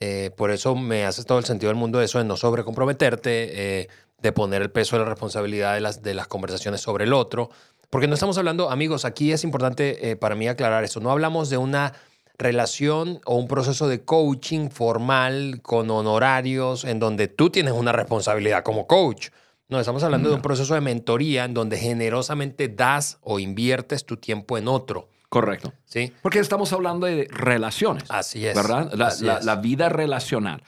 Eh, 0.00 0.30
por 0.36 0.50
eso 0.50 0.74
me 0.74 1.04
hace 1.04 1.24
todo 1.24 1.38
el 1.38 1.44
sentido 1.44 1.68
del 1.68 1.76
mundo 1.76 2.00
eso 2.00 2.18
de 2.18 2.24
no 2.24 2.38
sobrecomprometerte, 2.38 3.80
eh, 3.80 3.88
de 4.22 4.32
poner 4.32 4.62
el 4.62 4.70
peso 4.70 4.96
de 4.96 5.04
la 5.04 5.10
responsabilidad 5.10 5.74
de 5.74 5.80
las, 5.80 6.02
de 6.02 6.14
las 6.14 6.26
conversaciones 6.26 6.80
sobre 6.80 7.04
el 7.04 7.12
otro. 7.12 7.50
Porque 7.90 8.06
no 8.06 8.14
estamos 8.14 8.38
hablando, 8.38 8.70
amigos, 8.70 9.04
aquí 9.04 9.32
es 9.32 9.44
importante 9.44 10.10
eh, 10.10 10.16
para 10.16 10.34
mí 10.34 10.48
aclarar 10.48 10.84
eso. 10.84 11.00
No 11.00 11.10
hablamos 11.10 11.50
de 11.50 11.58
una 11.58 11.92
relación 12.40 13.20
o 13.26 13.36
un 13.36 13.46
proceso 13.46 13.86
de 13.86 14.02
coaching 14.04 14.70
formal 14.70 15.60
con 15.62 15.90
honorarios 15.90 16.84
en 16.84 16.98
donde 16.98 17.28
tú 17.28 17.50
tienes 17.50 17.74
una 17.74 17.92
responsabilidad 17.92 18.64
como 18.64 18.86
coach. 18.86 19.28
No, 19.68 19.78
estamos 19.78 20.02
hablando 20.02 20.30
de 20.30 20.34
un 20.34 20.42
proceso 20.42 20.74
de 20.74 20.80
mentoría 20.80 21.44
en 21.44 21.54
donde 21.54 21.78
generosamente 21.78 22.68
das 22.68 23.18
o 23.20 23.38
inviertes 23.38 24.04
tu 24.04 24.16
tiempo 24.16 24.58
en 24.58 24.66
otro. 24.66 25.08
Correcto. 25.28 25.72
Sí. 25.84 26.12
Porque 26.22 26.40
estamos 26.40 26.72
hablando 26.72 27.06
de 27.06 27.28
relaciones. 27.30 28.04
Así 28.08 28.44
es. 28.44 28.56
¿Verdad? 28.56 28.92
La, 28.94 29.56
vida 29.56 29.88
relacional. 29.88 30.64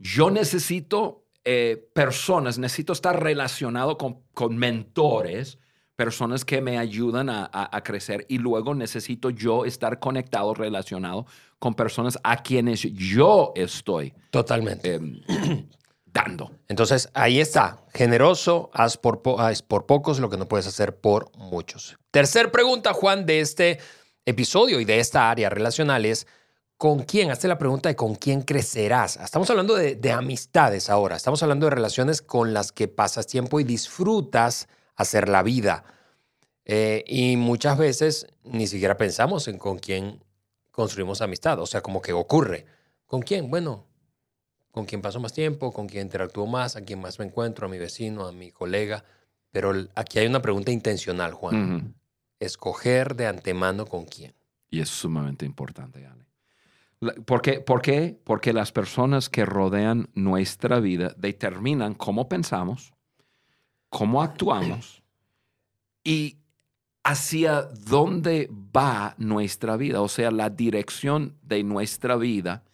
Yo 0.00 0.30
necesito 0.30 1.26
eh, 1.44 1.88
personas, 1.94 2.58
necesito 2.58 2.92
estar 2.92 3.22
relacionado 3.22 3.96
con, 3.96 4.22
con 4.34 4.56
mentores, 4.56 5.58
personas 6.00 6.46
que 6.46 6.62
me 6.62 6.78
ayudan 6.78 7.28
a, 7.28 7.50
a, 7.52 7.82
crecer 7.82 8.24
y 8.26 8.38
luego 8.38 8.74
necesito 8.74 9.28
yo 9.28 9.66
estar 9.66 9.98
conectado, 9.98 10.54
relacionado 10.54 11.26
con 11.58 11.74
personas 11.74 12.18
a 12.24 12.42
quienes 12.42 12.80
yo 12.80 13.52
estoy. 13.54 14.14
Totalmente. 14.30 14.94
Em, 14.94 15.20
dando. 16.06 16.52
Entonces, 16.68 17.10
ahí 17.12 17.38
está. 17.38 17.84
Generoso, 17.92 18.70
haz 18.72 18.96
por, 18.96 19.20
haz 19.40 19.60
por 19.60 19.84
pocos 19.84 20.20
lo 20.20 20.30
que 20.30 20.38
no 20.38 20.48
puedes 20.48 20.66
hacer 20.66 20.96
por 20.96 21.36
muchos. 21.36 21.98
Tercer 22.10 22.50
pregunta, 22.50 22.94
Juan, 22.94 23.26
de 23.26 23.40
este 23.40 23.78
episodio 24.24 24.80
y 24.80 24.86
de 24.86 25.00
esta 25.00 25.30
área 25.30 25.50
relacional 25.50 26.06
es, 26.06 26.26
¿con 26.78 27.00
quién? 27.02 27.30
Hazte 27.30 27.46
la 27.46 27.58
pregunta 27.58 27.90
de 27.90 27.94
con 27.94 28.14
quién 28.14 28.40
crecerás. 28.40 29.18
Estamos 29.18 29.50
hablando 29.50 29.74
de, 29.74 30.12
amistades 30.12 30.88
ahora. 30.88 31.16
Estamos 31.16 31.42
hablando 31.42 31.66
de 31.66 31.70
relaciones 31.74 32.22
con 32.22 32.54
las 32.54 32.72
que 32.72 32.88
pasas 32.88 33.26
tiempo 33.26 33.60
y 33.60 33.64
disfrutas 33.64 34.66
hacer 35.00 35.28
la 35.28 35.42
vida. 35.42 35.84
Eh, 36.64 37.04
y 37.06 37.36
muchas 37.36 37.78
veces 37.78 38.26
ni 38.44 38.66
siquiera 38.66 38.96
pensamos 38.96 39.48
en 39.48 39.58
con 39.58 39.78
quién 39.78 40.22
construimos 40.70 41.20
amistad. 41.20 41.58
O 41.60 41.66
sea, 41.66 41.80
como 41.80 42.02
que 42.02 42.12
ocurre. 42.12 42.66
¿Con 43.06 43.22
quién? 43.22 43.50
Bueno, 43.50 43.86
con 44.70 44.84
quién 44.84 45.02
paso 45.02 45.18
más 45.20 45.32
tiempo, 45.32 45.72
con 45.72 45.88
quién 45.88 46.06
interactúo 46.06 46.46
más, 46.46 46.76
a 46.76 46.82
quién 46.82 47.00
más 47.00 47.18
me 47.18 47.24
encuentro, 47.24 47.66
a 47.66 47.70
mi 47.70 47.78
vecino, 47.78 48.26
a 48.26 48.32
mi 48.32 48.50
colega. 48.50 49.04
Pero 49.50 49.72
aquí 49.94 50.18
hay 50.18 50.26
una 50.26 50.42
pregunta 50.42 50.70
intencional, 50.70 51.32
Juan. 51.34 51.94
Escoger 52.38 53.16
de 53.16 53.26
antemano 53.26 53.86
con 53.86 54.04
quién. 54.04 54.34
Y 54.70 54.80
es 54.80 54.88
sumamente 54.88 55.44
importante, 55.44 56.06
Ale. 56.06 56.26
¿Por 57.24 57.40
qué? 57.40 57.60
¿Por 57.60 57.80
qué? 57.80 58.20
Porque 58.24 58.52
las 58.52 58.72
personas 58.72 59.30
que 59.30 59.46
rodean 59.46 60.10
nuestra 60.14 60.78
vida 60.80 61.14
determinan 61.16 61.94
cómo 61.94 62.28
pensamos, 62.28 62.92
cómo 63.90 64.22
actuamos 64.22 65.02
y 66.02 66.38
hacia 67.04 67.62
dónde 67.62 68.48
va 68.74 69.14
nuestra 69.18 69.76
vida, 69.76 70.00
o 70.00 70.08
sea, 70.08 70.30
la 70.30 70.48
dirección 70.48 71.36
de 71.42 71.62
nuestra 71.62 72.16
vida 72.16 72.64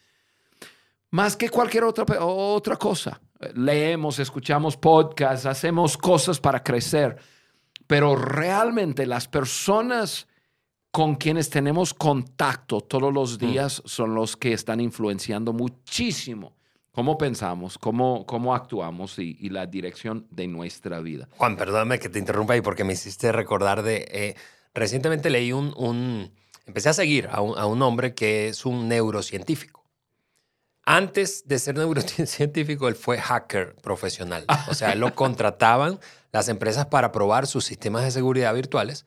más 1.10 1.36
que 1.36 1.48
cualquier 1.48 1.84
otra, 1.84 2.04
otra 2.24 2.76
cosa. 2.76 3.20
Leemos, 3.54 4.18
escuchamos 4.18 4.76
podcasts, 4.76 5.46
hacemos 5.46 5.96
cosas 5.96 6.40
para 6.40 6.62
crecer, 6.62 7.16
pero 7.86 8.16
realmente 8.16 9.06
las 9.06 9.28
personas 9.28 10.26
con 10.90 11.14
quienes 11.14 11.50
tenemos 11.50 11.92
contacto 11.92 12.80
todos 12.80 13.12
los 13.12 13.34
mm. 13.34 13.38
días 13.38 13.82
son 13.84 14.14
los 14.14 14.36
que 14.36 14.52
están 14.52 14.80
influenciando 14.80 15.52
muchísimo 15.52 16.55
cómo 16.96 17.18
pensamos, 17.18 17.76
cómo, 17.76 18.24
cómo 18.24 18.54
actuamos 18.54 19.18
y, 19.18 19.50
la 19.50 19.66
dirección 19.66 20.26
de 20.30 20.46
nuestra 20.46 21.00
vida. 21.00 21.28
Juan, 21.36 21.58
perdóname 21.58 21.98
que 21.98 22.08
te 22.08 22.18
interrumpa 22.18 22.54
ahí 22.54 22.62
porque 22.62 22.84
me 22.84 22.94
hiciste 22.94 23.32
recordar 23.32 23.82
de... 23.82 24.08
Eh, 24.10 24.34
recientemente 24.72 25.28
leí 25.28 25.52
un, 25.52 25.74
un... 25.76 26.32
Empecé 26.64 26.88
a 26.88 26.94
seguir 26.94 27.28
a 27.30 27.42
un, 27.42 27.58
a 27.58 27.66
un 27.66 27.82
hombre 27.82 28.14
que 28.14 28.48
es 28.48 28.64
un 28.64 28.88
neurocientífico. 28.88 29.84
Antes 30.86 31.46
de 31.46 31.58
ser 31.58 31.74
neurocientífico, 31.76 32.88
él 32.88 32.94
fue 32.94 33.18
hacker 33.18 33.74
profesional. 33.82 34.46
O 34.70 34.72
sea, 34.72 34.94
lo 34.94 35.14
contrataban 35.14 36.00
las 36.32 36.48
empresas 36.48 36.86
para 36.86 37.12
probar 37.12 37.46
sus 37.46 37.66
sistemas 37.66 38.04
de 38.04 38.10
seguridad 38.10 38.54
virtuales. 38.54 39.04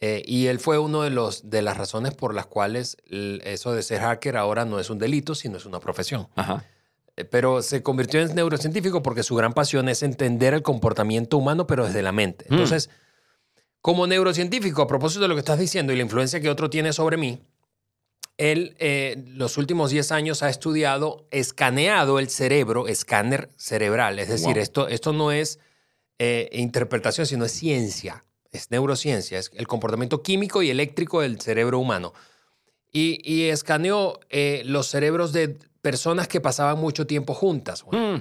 Eh, 0.00 0.22
y 0.24 0.46
él 0.46 0.58
fue 0.58 0.78
uno 0.78 1.02
de, 1.02 1.10
los, 1.10 1.50
de 1.50 1.60
las 1.60 1.76
razones 1.76 2.14
por 2.14 2.34
las 2.34 2.46
cuales 2.46 2.96
eso 3.10 3.74
de 3.74 3.82
ser 3.82 4.00
hacker 4.00 4.38
ahora 4.38 4.64
no 4.64 4.80
es 4.80 4.88
un 4.88 4.98
delito, 4.98 5.34
sino 5.34 5.58
es 5.58 5.66
una 5.66 5.80
profesión. 5.80 6.26
Eh, 6.38 6.44
pero 7.24 7.62
se 7.62 7.82
convirtió 7.82 8.20
en 8.20 8.34
neurocientífico 8.34 9.02
porque 9.02 9.22
su 9.22 9.34
gran 9.34 9.52
pasión 9.52 9.88
es 9.88 10.02
entender 10.02 10.54
el 10.54 10.62
comportamiento 10.62 11.36
humano, 11.38 11.66
pero 11.66 11.86
desde 11.86 12.02
la 12.02 12.12
mente. 12.12 12.44
Mm. 12.48 12.54
Entonces, 12.54 12.90
como 13.80 14.06
neurocientífico, 14.06 14.82
a 14.82 14.86
propósito 14.86 15.22
de 15.22 15.28
lo 15.28 15.34
que 15.34 15.40
estás 15.40 15.58
diciendo 15.58 15.92
y 15.92 15.96
la 15.96 16.02
influencia 16.02 16.40
que 16.40 16.50
otro 16.50 16.68
tiene 16.68 16.92
sobre 16.92 17.16
mí, 17.16 17.40
él 18.36 18.74
eh, 18.78 19.22
los 19.26 19.58
últimos 19.58 19.90
10 19.90 20.12
años 20.12 20.42
ha 20.42 20.48
estudiado, 20.48 21.26
escaneado 21.30 22.18
el 22.18 22.30
cerebro, 22.30 22.88
escáner 22.88 23.50
cerebral. 23.56 24.18
Es 24.18 24.28
decir, 24.28 24.56
esto, 24.56 24.88
esto 24.88 25.12
no 25.12 25.30
es 25.30 25.58
eh, 26.18 26.48
interpretación, 26.52 27.26
sino 27.26 27.44
es 27.44 27.52
ciencia. 27.52 28.24
es 28.50 28.70
neurociencia, 28.70 29.38
es 29.38 29.50
el 29.54 29.66
comportamiento 29.66 30.22
químico 30.22 30.62
y 30.62 30.70
eléctrico 30.70 31.20
del 31.20 31.40
cerebro 31.40 31.78
humano. 31.78 32.14
Y, 32.92 33.20
y 33.30 33.50
escaneó 33.50 34.18
eh, 34.30 34.62
los 34.64 34.88
cerebros 34.88 35.32
de 35.32 35.58
personas 35.82 36.28
que 36.28 36.40
pasaban 36.40 36.78
mucho 36.78 37.06
tiempo 37.06 37.34
juntas. 37.34 37.84
Mm. 37.90 38.16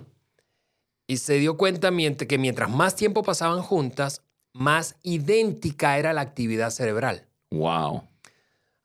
Y 1.08 1.18
se 1.18 1.34
dio 1.36 1.58
cuenta 1.58 1.92
que 2.28 2.38
mientras 2.38 2.70
más 2.70 2.96
tiempo 2.96 3.24
pasaban 3.24 3.62
juntas, 3.62 4.22
más 4.54 4.96
idéntica 5.04 5.98
era 5.98 6.14
la 6.14 6.22
actividad 6.22 6.70
cerebral. 6.70 7.26
Wow. 7.52 8.04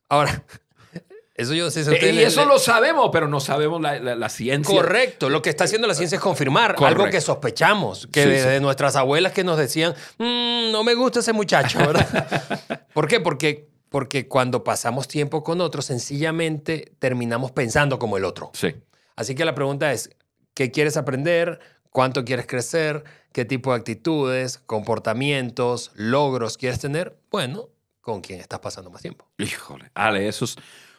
Ahora, 0.09 0.43
eso 1.35 1.53
yo 1.53 1.69
sé 1.69 1.83
si 1.83 1.91
usted 1.91 2.13
Y 2.13 2.19
eso 2.23 2.41
le- 2.41 2.47
lo 2.47 2.57
sabemos, 2.59 3.09
pero 3.11 3.27
no 3.27 3.39
sabemos 3.39 3.79
la, 3.81 3.99
la- 3.99 4.15
la 4.15 4.29
ciencia. 4.29 4.75
Correcto, 4.75 5.29
lo 5.29 5.41
que 5.41 5.49
está 5.51 5.65
haciendo 5.65 5.87
la 5.87 5.93
ciencia 5.93 6.15
es 6.15 6.21
confirmar 6.21 6.75
Correcto. 6.75 7.01
algo 7.03 7.11
que 7.11 7.21
sospechamos, 7.21 8.07
que 8.07 8.23
Sí, 8.23 8.29
de, 8.29 8.39
sí. 8.41 8.47
de 8.47 8.59
nuestras 8.59 8.95
abuelas 8.95 9.31
que 9.33 9.43
nos 9.43 9.57
decían, 9.57 9.93
"Mm, 10.17 10.71
no 10.71 10.83
me 10.83 10.95
gusta 10.95 11.19
ese 11.19 11.33
muchacho, 11.33 11.77
¿verdad? 11.79 12.07
¿Por 12.93 13.07
qué? 13.07 13.19
Porque, 13.19 13.69
porque 13.95 14.27
cuando 14.27 14.65
pasamos 14.65 15.07
tiempo 15.07 15.41
con 15.41 15.61
otro, 15.61 15.81
sencillamente 15.81 16.91
terminamos 16.99 17.53
pensando 17.53 17.97
como 17.97 18.17
el 18.17 18.25
otro. 18.25 18.51
Sí. 18.53 18.75
Así 19.15 19.35
que 19.35 19.45
la 19.45 19.55
pregunta 19.55 19.93
es, 19.93 20.09
¿qué 20.53 20.69
quieres 20.69 20.97
aprender? 20.97 21.61
¿Cuánto 21.91 22.25
quieres 22.25 22.45
crecer? 22.45 23.05
¿Qué 23.31 23.45
tipo 23.45 23.71
de 23.71 23.77
actitudes, 23.77 24.57
comportamientos, 24.57 25.91
logros 25.95 26.57
quieres 26.57 26.81
tener? 26.81 27.17
Bueno, 27.31 27.69
¿con 28.01 28.19
quién 28.19 28.41
estás 28.41 28.59
pasando 28.59 28.91
más 28.91 29.01
tiempo? 29.01 29.29
Híjole, 29.37 29.89
Ale, 29.93 30.27
eso 30.27 30.43
es 30.43 30.57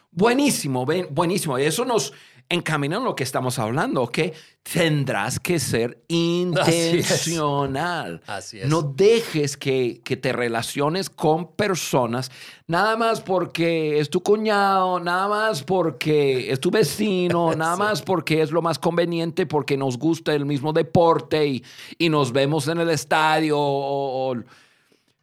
buenísimo, 0.09 0.83
buenísimo. 1.11 1.59
Eso 1.59 1.85
nos 1.85 2.13
encamina 2.49 2.97
en 2.97 3.03
lo 3.03 3.15
que 3.15 3.23
estamos 3.23 3.59
hablando, 3.59 4.07
que 4.07 4.33
tendrás 4.63 5.39
que 5.39 5.59
ser 5.59 6.03
intencional. 6.97 8.21
Así 8.27 8.59
es. 8.59 8.67
No 8.67 8.81
dejes 8.81 9.57
que, 9.57 10.01
que 10.03 10.17
te 10.17 10.33
relaciones 10.33 11.09
con 11.09 11.53
personas 11.53 12.31
nada 12.67 12.97
más 12.97 13.21
porque 13.21 13.99
es 13.99 14.09
tu 14.09 14.21
cuñado, 14.21 14.99
nada 14.99 15.27
más 15.27 15.63
porque 15.63 16.51
es 16.51 16.59
tu 16.59 16.69
vecino, 16.71 17.53
nada 17.55 17.75
Sí. 17.75 17.79
más 17.79 18.01
porque 18.01 18.41
es 18.41 18.51
lo 18.51 18.61
más 18.61 18.77
conveniente, 18.79 19.45
porque 19.45 19.77
nos 19.77 19.97
gusta 19.97 20.33
el 20.33 20.45
mismo 20.45 20.73
deporte 20.73 21.47
y, 21.47 21.63
y 21.97 22.09
nos 22.09 22.31
vemos 22.31 22.67
en 22.67 22.79
el 22.79 22.89
estadio. 22.89 23.57
o- 23.57 24.31
o- 24.31 24.43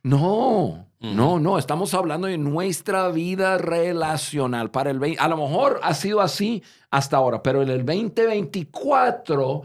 no, 0.05 0.87
no, 1.01 1.39
no, 1.39 1.59
estamos 1.59 1.95
hablando 1.95 2.27
de 2.27 2.37
nuestra 2.37 3.09
vida 3.09 3.57
relacional 3.57 4.71
para 4.71 4.91
el 4.91 4.99
20. 4.99 5.19
A 5.19 5.29
lo 5.29 5.39
mejor 5.39 5.81
ha 5.83 5.95
sido 5.95 6.21
así 6.21 6.63
hasta 6.91 7.17
ahora, 7.17 7.43
pero 7.43 7.63
en 7.63 7.71
el 7.71 7.87
2024 7.87 9.63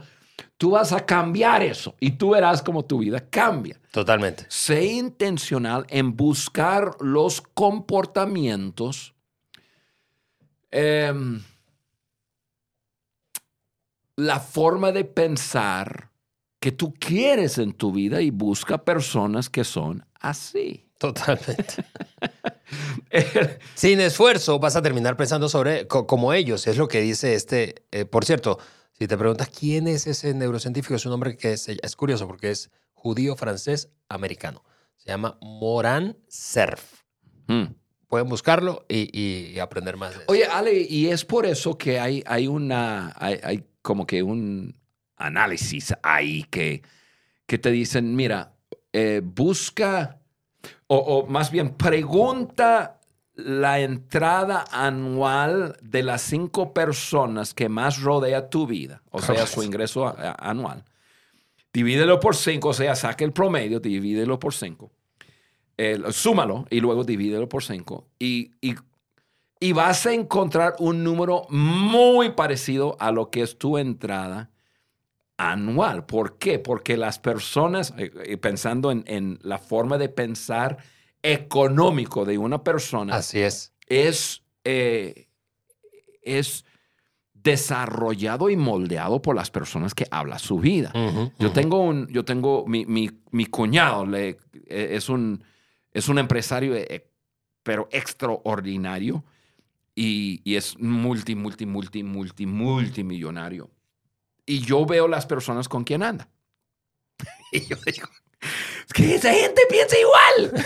tú 0.56 0.70
vas 0.70 0.92
a 0.92 1.04
cambiar 1.04 1.62
eso 1.62 1.94
y 2.00 2.12
tú 2.12 2.30
verás 2.30 2.62
cómo 2.62 2.86
tu 2.86 3.00
vida 3.00 3.28
cambia. 3.28 3.78
Totalmente. 3.90 4.46
Sé 4.48 4.86
intencional 4.86 5.84
en 5.90 6.16
buscar 6.16 6.96
los 7.00 7.42
comportamientos 7.42 9.14
em, 10.70 11.42
la 14.16 14.40
forma 14.40 14.90
de 14.90 15.04
pensar 15.04 16.09
que 16.60 16.72
tú 16.72 16.92
quieres 16.94 17.58
en 17.58 17.72
tu 17.72 17.90
vida 17.92 18.20
y 18.20 18.30
busca 18.30 18.84
personas 18.84 19.48
que 19.48 19.64
son 19.64 20.04
así. 20.20 20.86
Totalmente. 20.98 21.82
Sin 23.74 24.00
esfuerzo 24.00 24.58
vas 24.58 24.76
a 24.76 24.82
terminar 24.82 25.16
pensando 25.16 25.48
sobre 25.48 25.86
co- 25.88 26.06
como 26.06 26.32
ellos, 26.32 26.66
es 26.66 26.76
lo 26.76 26.88
que 26.88 27.00
dice 27.00 27.34
este. 27.34 27.86
eh, 27.90 28.04
por 28.04 28.24
cierto, 28.24 28.58
si 28.92 29.06
te 29.08 29.16
preguntas 29.16 29.48
quién 29.48 29.88
es 29.88 30.06
ese 30.06 30.34
neurocientífico, 30.34 30.94
es 30.94 31.06
un 31.06 31.12
hombre 31.12 31.36
que 31.36 31.52
es, 31.54 31.68
es 31.68 31.96
curioso 31.96 32.26
porque 32.26 32.50
es 32.50 32.70
judío 32.92 33.34
francés 33.36 33.88
americano. 34.08 34.62
Se 34.98 35.08
llama 35.08 35.38
Moran 35.40 36.18
Cerf. 36.28 37.02
Mm. 37.46 37.74
Pueden 38.08 38.28
buscarlo 38.28 38.84
y, 38.88 39.08
y- 39.18 39.52
y 39.54 39.58
aprender 39.60 39.96
más 39.96 40.10
de 40.10 40.16
eso. 40.16 40.24
Oye, 40.28 40.44
Ale, 40.44 40.86
y 40.88 41.06
es 41.08 41.24
por 41.24 41.46
eso 41.46 41.78
que 41.78 41.98
hay, 41.98 42.22
hay 42.26 42.46
una, 42.46 43.14
hay, 43.16 43.40
hay 43.42 43.64
como 43.82 44.06
que 44.06 44.22
un 44.22 44.78
análisis 45.20 45.94
ahí 46.02 46.44
que, 46.44 46.82
que 47.46 47.58
te 47.58 47.70
dicen, 47.70 48.16
mira, 48.16 48.54
eh, 48.92 49.20
busca, 49.22 50.18
o, 50.86 50.96
o 50.96 51.26
más 51.26 51.50
bien 51.50 51.70
pregunta 51.74 53.00
la 53.34 53.80
entrada 53.80 54.64
anual 54.70 55.76
de 55.82 56.02
las 56.02 56.22
cinco 56.22 56.74
personas 56.74 57.54
que 57.54 57.68
más 57.68 58.00
rodea 58.00 58.50
tu 58.50 58.66
vida, 58.66 59.02
o 59.10 59.22
sea, 59.22 59.46
su 59.46 59.62
ingreso 59.62 60.14
anual. 60.38 60.84
Divídelo 61.72 62.18
por 62.18 62.34
cinco, 62.34 62.70
o 62.70 62.74
sea, 62.74 62.96
saca 62.96 63.24
el 63.24 63.32
promedio, 63.32 63.80
divídelo 63.80 64.38
por 64.38 64.52
cinco. 64.52 64.90
Eh, 65.78 65.98
súmalo 66.10 66.66
y 66.68 66.80
luego 66.80 67.04
divídelo 67.04 67.48
por 67.48 67.62
cinco. 67.62 68.08
Y, 68.18 68.50
y 68.60 68.74
y 69.60 69.72
vas 69.72 70.06
a 70.06 70.14
encontrar 70.14 70.74
un 70.78 71.04
número 71.04 71.46
muy 71.50 72.30
parecido 72.30 72.96
a 72.98 73.12
lo 73.12 73.30
que 73.30 73.42
es 73.42 73.58
tu 73.58 73.76
entrada 73.76 74.50
anual. 75.48 76.04
¿Por 76.06 76.38
qué? 76.38 76.58
Porque 76.58 76.96
las 76.96 77.18
personas, 77.18 77.94
eh, 77.96 78.10
eh, 78.24 78.36
pensando 78.36 78.90
en, 78.90 79.04
en 79.06 79.38
la 79.42 79.58
forma 79.58 79.96
de 79.98 80.08
pensar 80.08 80.76
económico 81.22 82.24
de 82.24 82.36
una 82.38 82.62
persona, 82.62 83.14
Así 83.16 83.40
es. 83.40 83.72
es, 83.86 84.42
eh, 84.64 85.28
es 86.22 86.64
desarrollado 87.32 88.50
y 88.50 88.56
moldeado 88.56 89.22
por 89.22 89.34
las 89.34 89.50
personas 89.50 89.94
que 89.94 90.06
habla 90.10 90.38
su 90.38 90.58
vida. 90.58 90.92
Yo 91.38 91.52
tengo 91.52 91.80
un, 91.80 92.06
yo 92.08 92.24
tengo, 92.24 92.66
mi, 92.66 92.84
mi, 92.84 93.10
mi 93.30 93.46
cuñado 93.46 94.04
le- 94.04 94.36
es, 94.66 95.08
un, 95.08 95.42
es 95.92 96.08
un 96.08 96.18
empresario, 96.18 96.74
eh, 96.76 97.06
pero 97.62 97.88
extraordinario 97.92 99.24
y, 99.94 100.42
y 100.44 100.56
es 100.56 100.78
multi, 100.78 101.34
multi, 101.34 101.64
multi, 101.64 102.02
multi, 102.02 102.44
multimillonario. 102.46 103.70
Y 104.50 104.60
yo 104.60 104.84
veo 104.84 105.06
las 105.06 105.26
personas 105.26 105.68
con 105.68 105.84
quien 105.84 106.02
anda. 106.02 106.28
Y 107.52 107.66
yo 107.66 107.76
digo, 107.84 108.08
es 108.86 108.92
que 108.92 109.14
esa 109.16 109.32
gente 109.32 109.62
piensa 109.68 109.96
igual. 109.98 110.64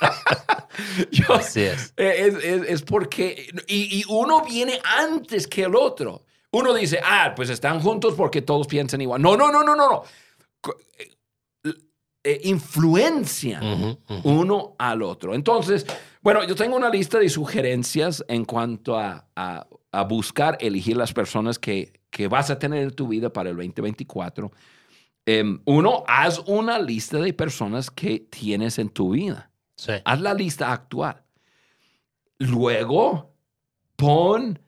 Yo- 1.10 1.34
Así 1.34 1.60
es. 1.62 1.92
eh, 1.96 2.14
es, 2.26 2.34
es- 2.44 2.68
es 2.68 2.82
porque, 2.82 3.50
y, 3.66 4.00
y 4.00 4.04
uno 4.08 4.42
viene 4.44 4.80
antes 4.84 5.46
que 5.46 5.64
el 5.64 5.74
otro. 5.76 6.24
Uno 6.52 6.72
dice, 6.74 7.00
ah, 7.04 7.32
pues 7.36 7.48
están 7.50 7.80
juntos 7.80 8.14
porque 8.16 8.42
todos 8.42 8.66
piensan 8.66 9.00
igual. 9.02 9.20
No, 9.22 9.36
no, 9.36 9.52
no, 9.52 9.62
no, 9.62 9.76
no. 9.76 9.88
no. 9.88 10.04
Eh, 12.22 12.40
influencian 12.44 13.98
uno 14.24 14.74
al 14.78 15.02
otro. 15.02 15.34
Entonces, 15.34 15.86
bueno, 16.20 16.44
yo 16.46 16.54
tengo 16.54 16.76
una 16.76 16.90
lista 16.90 17.18
de 17.18 17.28
sugerencias 17.30 18.22
en 18.28 18.44
cuanto 18.44 18.98
a, 18.98 19.26
a- 19.34 19.66
a 19.92 20.04
buscar, 20.04 20.56
elegir 20.60 20.96
las 20.96 21.12
personas 21.12 21.58
que, 21.58 21.92
que 22.10 22.28
vas 22.28 22.50
a 22.50 22.58
tener 22.58 22.82
en 22.82 22.90
tu 22.90 23.08
vida 23.08 23.32
para 23.32 23.50
el 23.50 23.56
2024. 23.56 24.52
Em, 25.26 25.60
uno, 25.64 26.04
haz 26.06 26.40
una 26.46 26.78
lista 26.78 27.18
de 27.18 27.32
personas 27.32 27.90
que 27.90 28.20
tienes 28.20 28.78
en 28.78 28.88
tu 28.90 29.10
vida. 29.12 29.50
Sí. 29.76 29.92
Haz 30.04 30.20
la 30.20 30.34
lista 30.34 30.72
actual. 30.72 31.22
Luego, 32.38 33.34
pon 33.96 34.58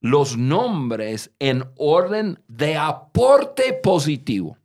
los 0.00 0.36
nombres 0.36 1.32
en 1.38 1.64
orden 1.76 2.40
de 2.48 2.76
aporte 2.76 3.72
positivo. 3.74 4.56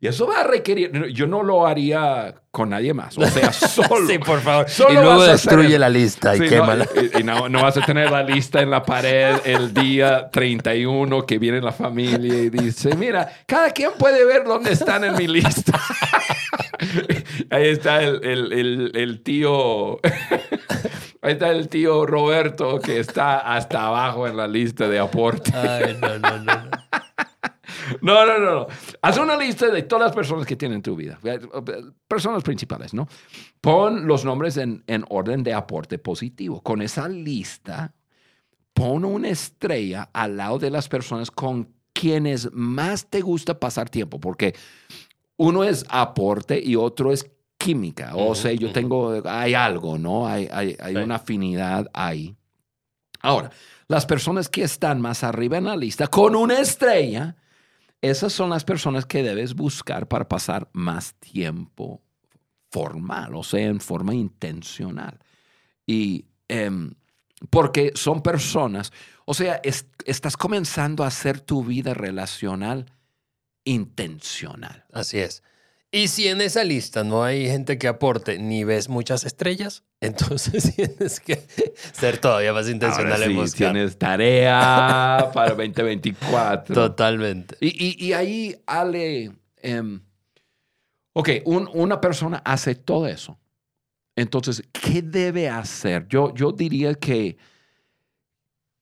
Y 0.00 0.06
eso 0.06 0.28
va 0.28 0.42
a 0.42 0.44
requerir, 0.44 1.06
yo 1.12 1.26
no 1.26 1.42
lo 1.42 1.66
haría 1.66 2.32
con 2.52 2.70
nadie 2.70 2.94
más, 2.94 3.18
o 3.18 3.26
sea, 3.26 3.52
solo. 3.52 4.06
Sí, 4.06 4.18
por 4.20 4.40
favor. 4.40 4.68
Solo 4.70 4.90
y 4.92 5.02
luego 5.02 5.24
destruye 5.24 5.70
eso. 5.70 5.78
la 5.78 5.88
lista 5.88 6.36
y 6.36 6.38
Sí, 6.38 6.44
no, 6.44 6.50
quémala. 6.50 6.86
y- 7.14 7.18
y 7.18 7.22
no, 7.24 7.48
no 7.48 7.62
vas 7.62 7.76
a 7.78 7.80
tener 7.84 8.08
la 8.10 8.22
lista 8.22 8.60
en 8.62 8.70
la 8.70 8.84
pared 8.84 9.38
el 9.44 9.74
día 9.74 10.30
31 10.30 11.26
que 11.26 11.38
viene 11.40 11.60
la 11.60 11.72
familia 11.72 12.32
y 12.44 12.48
dice, 12.48 12.94
mira, 12.94 13.28
cada 13.46 13.70
quien 13.72 13.90
puede 13.98 14.24
ver 14.24 14.44
dónde 14.44 14.70
están 14.72 15.02
en 15.02 15.16
mi 15.16 15.26
lista. 15.26 15.80
Ahí 17.50 17.68
está 17.68 18.00
el, 18.02 18.20
el- 18.24 18.52
el- 18.52 18.92
el 18.94 19.22
tío, 19.22 19.98
ahí 21.22 21.32
está 21.32 21.50
el 21.50 21.68
tío 21.68 22.06
Roberto 22.06 22.78
que 22.80 23.00
está 23.00 23.38
hasta 23.40 23.86
abajo 23.86 24.28
en 24.28 24.36
la 24.36 24.46
lista 24.46 24.88
de 24.88 24.98
aporte. 25.00 25.52
Ay, 25.56 25.96
no, 26.00 26.18
no, 26.18 26.38
no. 26.38 26.54
no. 26.54 26.70
No, 28.02 28.26
no, 28.26 28.38
no, 28.38 28.54
no. 28.54 28.66
Haz 29.02 29.18
una 29.18 29.36
lista 29.36 29.68
de 29.68 29.82
todas 29.82 30.06
las 30.08 30.14
personas 30.14 30.46
que 30.46 30.56
tienen 30.56 30.82
tu 30.82 30.94
vida. 30.96 31.18
Personas 32.06 32.42
principales, 32.42 32.94
¿no? 32.94 33.08
Pon 33.60 34.06
los 34.06 34.24
nombres 34.24 34.56
en, 34.56 34.82
en 34.86 35.04
orden 35.08 35.42
de 35.42 35.54
aporte 35.54 35.98
positivo. 35.98 36.60
Con 36.62 36.82
esa 36.82 37.08
lista, 37.08 37.94
pon 38.74 39.04
una 39.04 39.28
estrella 39.28 40.10
al 40.12 40.36
lado 40.36 40.58
de 40.58 40.70
las 40.70 40.88
personas 40.88 41.30
con 41.30 41.68
quienes 41.92 42.52
más 42.52 43.06
te 43.06 43.20
gusta 43.20 43.58
pasar 43.58 43.90
tiempo, 43.90 44.20
porque 44.20 44.54
uno 45.36 45.64
es 45.64 45.84
aporte 45.88 46.60
y 46.62 46.76
otro 46.76 47.12
es 47.12 47.28
química. 47.58 48.14
O 48.14 48.26
Ujú, 48.26 48.34
sea, 48.36 48.52
yo 48.52 48.70
tengo, 48.72 49.20
hay 49.28 49.54
algo, 49.54 49.98
¿no? 49.98 50.26
Hay, 50.28 50.48
hay, 50.52 50.76
hay 50.80 50.94
Sí. 50.94 51.00
una 51.00 51.16
afinidad 51.16 51.90
ahí. 51.92 52.36
Ahora, 53.20 53.50
las 53.88 54.06
personas 54.06 54.48
que 54.48 54.62
están 54.62 55.00
más 55.00 55.24
arriba 55.24 55.58
en 55.58 55.64
la 55.64 55.76
lista 55.76 56.06
con 56.06 56.36
una 56.36 56.60
estrella, 56.60 57.34
esas 58.00 58.32
son 58.32 58.50
las 58.50 58.64
personas 58.64 59.06
que 59.06 59.22
debes 59.22 59.54
buscar 59.54 60.08
para 60.08 60.28
pasar 60.28 60.68
más 60.72 61.14
tiempo 61.14 62.02
formal, 62.70 63.34
o 63.34 63.42
sea, 63.42 63.66
en 63.66 63.80
forma 63.80 64.14
intencional. 64.14 65.18
Y 65.86 66.26
em, 66.48 66.94
porque 67.50 67.92
son 67.94 68.22
personas, 68.22 68.92
o 69.24 69.34
sea, 69.34 69.60
estás 70.04 70.36
comenzando 70.36 71.04
a 71.04 71.08
hacer 71.08 71.40
tu 71.40 71.64
vida 71.64 71.94
relacional 71.94 72.86
intencional. 73.64 74.84
Así 74.92 75.18
es. 75.18 75.42
Y 75.90 76.08
si 76.08 76.28
en 76.28 76.42
esa 76.42 76.64
lista 76.64 77.02
no 77.02 77.24
hay 77.24 77.46
gente 77.46 77.78
que 77.78 77.88
aporte 77.88 78.38
ni 78.38 78.62
ves 78.62 78.90
muchas 78.90 79.24
estrellas, 79.24 79.84
entonces 80.00 80.74
tienes 80.74 81.20
que 81.20 81.46
ser 81.92 82.18
todavía 82.18 82.52
más 82.52 82.68
intencional 82.68 83.22
Ahora 83.22 83.46
sí, 83.46 83.56
Tienes 83.56 83.98
tarea 83.98 85.30
para 85.34 85.54
2024. 85.54 86.74
Totalmente. 86.74 87.56
Y, 87.60 88.12
ahí, 88.12 88.54
Ale, 88.66 89.32
em, 89.56 90.02
ok, 91.14 91.30
una 91.46 92.00
persona 92.00 92.42
hace 92.44 92.74
todo 92.74 93.06
eso. 93.06 93.38
Entonces, 94.14 94.68
¿qué 94.72 95.00
debe 95.00 95.48
hacer? 95.48 96.06
Yo, 96.08 96.34
yo 96.34 96.52
diría 96.52 96.94
que, 96.94 97.38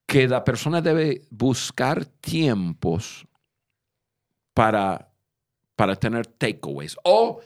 que 0.07 0.27
la 0.27 0.43
persona 0.43 0.81
debe 0.81 1.23
buscar 1.31 2.07
tiempos 2.07 3.27
para 4.55 5.13
para 5.77 5.95
tener 5.95 6.27
takeaways 6.27 6.97
o 7.05 7.41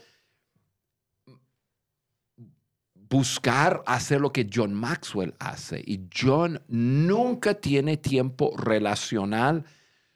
buscar 3.09 3.83
hacer 3.85 4.21
lo 4.21 4.31
que 4.31 4.49
John 4.51 4.73
Maxwell 4.73 5.35
hace. 5.37 5.83
Y 5.85 6.07
John 6.17 6.61
nunca 6.69 7.53
tiene 7.53 7.97
tiempo 7.97 8.55
relacional 8.57 9.65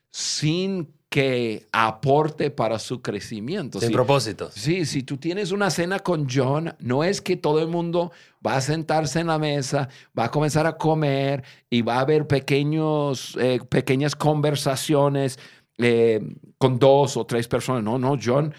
sin 0.09 0.95
que 1.09 1.67
aporte 1.71 2.51
para 2.51 2.79
su 2.79 3.01
crecimiento. 3.01 3.79
Sin 3.79 3.91
propósito. 3.91 4.49
Sí, 4.51 4.85
si 4.85 5.03
tú 5.03 5.17
tienes 5.17 5.51
una 5.51 5.69
cena 5.69 5.99
con 5.99 6.27
John, 6.29 6.75
no 6.79 7.03
es 7.03 7.21
que 7.21 7.37
todo 7.37 7.61
el 7.61 7.67
mundo 7.67 8.11
va 8.45 8.57
a 8.57 8.61
sentarse 8.61 9.19
en 9.19 9.27
la 9.27 9.39
mesa, 9.39 9.87
va 10.17 10.25
a 10.25 10.31
comenzar 10.31 10.65
a 10.65 10.77
comer 10.77 11.43
y 11.69 11.81
va 11.81 11.95
a 11.95 11.99
haber 12.01 12.27
pequeños, 12.27 13.37
eh, 13.39 13.59
pequeñas 13.69 14.15
conversaciones 14.15 15.39
eh, 15.77 16.21
con 16.57 16.79
dos 16.79 17.17
o 17.17 17.25
tres 17.25 17.47
personas. 17.47 17.83
No, 17.83 17.97
no, 17.97 18.17
John 18.21 18.53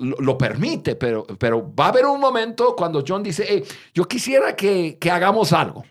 lo, 0.00 0.36
permite, 0.36 0.96
pero, 0.96 1.24
pero 1.24 1.72
va 1.74 1.86
a 1.86 1.88
haber 1.88 2.06
un 2.06 2.20
momento 2.20 2.74
cuando 2.76 3.04
John 3.06 3.22
dice, 3.22 3.64
yo 3.92 4.04
quisiera 4.04 4.56
que, 4.56 4.98
que 4.98 5.10
hagamos 5.10 5.52
algo. 5.52 5.84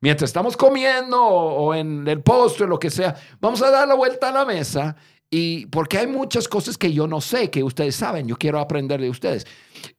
Mientras 0.00 0.30
estamos 0.30 0.56
comiendo 0.56 1.22
o, 1.22 1.74
en 1.74 2.06
el 2.06 2.22
postre, 2.22 2.66
lo 2.66 2.78
que 2.78 2.90
sea, 2.90 3.14
vamos 3.40 3.62
a 3.62 3.70
dar 3.70 3.88
la 3.88 3.94
vuelta 3.94 4.28
a 4.28 4.32
la 4.32 4.44
mesa 4.44 4.96
y 5.30 5.66
porque 5.66 5.98
hay 5.98 6.06
muchas 6.06 6.46
cosas 6.46 6.76
que 6.76 6.92
yo 6.92 7.06
no 7.06 7.20
sé, 7.20 7.50
que 7.50 7.62
ustedes 7.62 7.96
saben, 7.96 8.26
yo 8.26 8.36
quiero 8.36 8.58
aprender 8.58 9.00
de 9.00 9.10
ustedes. 9.10 9.46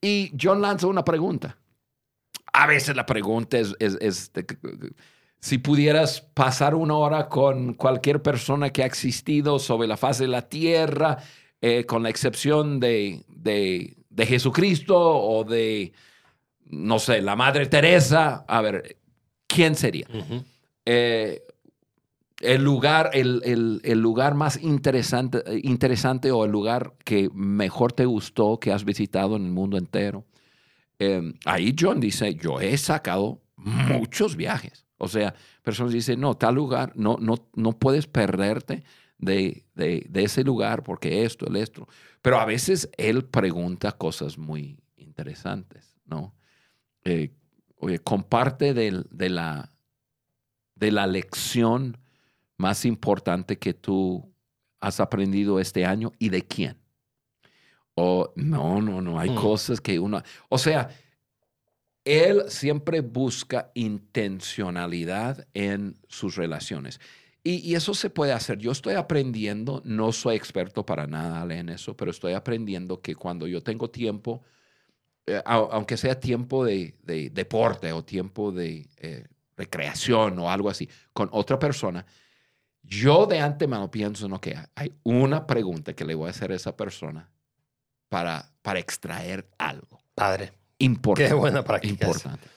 Y 0.00 0.32
John 0.40 0.62
lanza 0.62 0.86
una 0.86 1.04
pregunta. 1.04 1.58
A 2.52 2.66
veces 2.66 2.96
la 2.96 3.04
pregunta 3.04 3.58
es, 3.58 3.74
es, 3.78 3.98
es 4.00 4.32
si 5.40 5.58
pudieras 5.58 6.20
pasar 6.20 6.74
una 6.74 6.96
hora 6.96 7.28
con 7.28 7.74
cualquier 7.74 8.22
persona 8.22 8.70
que 8.70 8.82
ha 8.82 8.86
existido 8.86 9.58
sobre 9.58 9.88
la 9.88 9.96
faz 9.96 10.18
de 10.18 10.28
la 10.28 10.48
tierra, 10.48 11.18
eh, 11.60 11.84
con 11.84 12.02
la 12.02 12.10
excepción 12.10 12.80
de, 12.80 13.24
de, 13.28 14.26
Jesucristo 14.26 14.96
o 14.98 15.44
de, 15.44 15.92
no 16.66 16.98
sé, 16.98 17.22
la 17.22 17.36
Madre 17.36 17.66
Teresa, 17.66 18.44
a 18.48 18.60
ver, 18.60 18.96
¿quién 19.46 19.74
sería? 19.74 20.06
Eh, 20.84 21.42
el 22.40 22.62
lugar, 22.62 23.10
el, 23.14 23.80
lugar 24.00 24.34
más 24.34 24.62
interesante, 24.62 25.42
interesante 25.62 26.30
o 26.30 26.44
el 26.44 26.50
lugar 26.50 26.94
que 27.04 27.30
mejor 27.32 27.92
te 27.92 28.04
gustó, 28.04 28.60
que 28.60 28.72
has 28.72 28.84
visitado 28.84 29.36
en 29.36 29.46
el 29.46 29.52
mundo 29.52 29.78
entero. 29.78 30.24
Eh, 30.98 31.34
ahí 31.44 31.74
John 31.78 32.00
dice, 32.00 32.34
yo 32.34 32.60
he 32.60 32.76
sacado 32.76 33.42
muchos 33.56 34.36
viajes. 34.36 34.85
O 34.98 35.08
sea, 35.08 35.34
personas 35.62 35.92
dicen, 35.92 36.20
no, 36.20 36.36
tal 36.36 36.54
lugar, 36.54 36.92
no, 36.96 37.16
no, 37.20 37.34
no 37.54 37.72
puedes 37.72 38.06
perderte 38.06 38.82
de, 39.18 39.64
ese 40.14 40.44
lugar 40.44 40.82
porque 40.82 41.24
esto, 41.24 41.46
el 41.46 41.56
esto. 41.56 41.88
Pero 42.22 42.38
a 42.38 42.44
veces 42.44 42.90
él 42.96 43.24
pregunta 43.24 43.92
cosas 43.92 44.38
muy 44.38 44.78
interesantes, 44.96 45.96
¿no? 46.06 46.34
Eh, 47.04 47.32
oye, 47.76 47.98
comparte 47.98 48.74
de, 48.74 49.04
la, 49.30 49.72
de 50.74 50.92
la 50.92 51.06
lección 51.06 51.98
más 52.56 52.84
importante 52.84 53.58
que 53.58 53.74
tú 53.74 54.32
has 54.80 55.00
aprendido 55.00 55.60
este 55.60 55.84
año 55.84 56.12
y 56.18 56.30
de 56.30 56.42
quién. 56.42 56.78
O 57.94 58.32
no, 58.36 58.80
no, 58.82 59.00
no, 59.00 59.18
hay 59.18 59.30
mm. 59.30 59.36
cosas 59.36 59.80
que 59.80 59.98
uno, 59.98 60.22
o 60.48 60.58
sea, 60.58 60.90
él 62.06 62.44
siempre 62.46 63.00
busca 63.00 63.72
intencionalidad 63.74 65.46
en 65.54 65.98
sus 66.08 66.36
relaciones. 66.36 67.00
Y, 67.42 67.74
eso 67.74 67.94
se 67.94 68.10
puede 68.10 68.32
hacer. 68.32 68.58
Yo 68.58 68.72
estoy 68.72 68.94
aprendiendo, 68.94 69.82
no 69.84 70.12
soy 70.12 70.36
experto 70.36 70.86
para 70.86 71.06
nada 71.06 71.52
en 71.54 71.68
eso, 71.68 71.96
pero 71.96 72.10
estoy 72.10 72.32
aprendiendo 72.32 73.00
que 73.00 73.14
cuando 73.14 73.46
yo 73.46 73.62
tengo 73.62 73.90
tiempo, 73.90 74.42
eh, 75.26 75.42
aunque 75.44 75.96
sea 75.96 76.18
tiempo 76.18 76.64
de, 76.64 76.94
deporte 77.32 77.92
o 77.92 78.04
tiempo 78.04 78.50
de 78.50 78.88
eh, 78.96 79.26
recreación 79.56 80.38
o 80.38 80.50
algo 80.50 80.70
así, 80.70 80.88
con 81.12 81.28
otra 81.32 81.58
persona, 81.58 82.04
yo 82.82 83.26
de 83.26 83.40
antemano 83.40 83.90
pienso, 83.90 84.28
no, 84.28 84.40
que 84.40 84.56
hay 84.74 84.92
una 85.04 85.46
pregunta 85.46 85.92
que 85.92 86.04
le 86.04 86.14
voy 86.14 86.28
a 86.28 86.30
hacer 86.30 86.50
a 86.52 86.56
esa 86.56 86.76
persona 86.76 87.30
para, 88.08 88.52
para 88.62 88.78
extraer 88.80 89.48
algo. 89.58 90.00
Padre. 90.14 90.52
Importante. 90.78 91.30
Qué 91.30 91.34
buena 91.34 91.62
práctica. 91.62 92.06
Importante. 92.06 92.48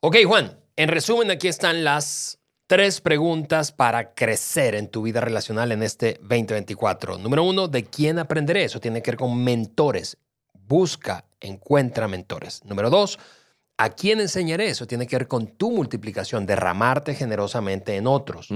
Ok, 0.00 0.16
Juan, 0.26 0.58
en 0.76 0.88
resumen, 0.88 1.30
aquí 1.30 1.48
están 1.48 1.84
las 1.84 2.38
tres 2.66 3.00
preguntas 3.00 3.72
para 3.72 4.14
crecer 4.14 4.74
en 4.74 4.88
tu 4.88 5.02
vida 5.02 5.20
relacional 5.20 5.72
en 5.72 5.82
este 5.82 6.14
2024. 6.20 7.18
Número 7.18 7.42
uno, 7.44 7.68
¿de 7.68 7.84
quién 7.84 8.18
aprenderé? 8.18 8.64
Eso 8.64 8.80
tiene 8.80 9.02
que 9.02 9.10
ver 9.10 9.18
con 9.18 9.42
mentores. 9.42 10.16
Busca, 10.54 11.24
encuentra 11.40 12.06
mentores. 12.06 12.64
Número 12.64 12.88
dos, 12.88 13.18
¿a 13.76 13.90
quién 13.90 14.20
enseñaré? 14.20 14.68
Eso 14.68 14.86
tiene 14.86 15.06
que 15.06 15.16
ver 15.16 15.26
con 15.26 15.48
tu 15.48 15.72
multiplicación, 15.72 16.46
derramarte 16.46 17.14
generosamente 17.14 17.96
en 17.96 18.06
otros. 18.06 18.48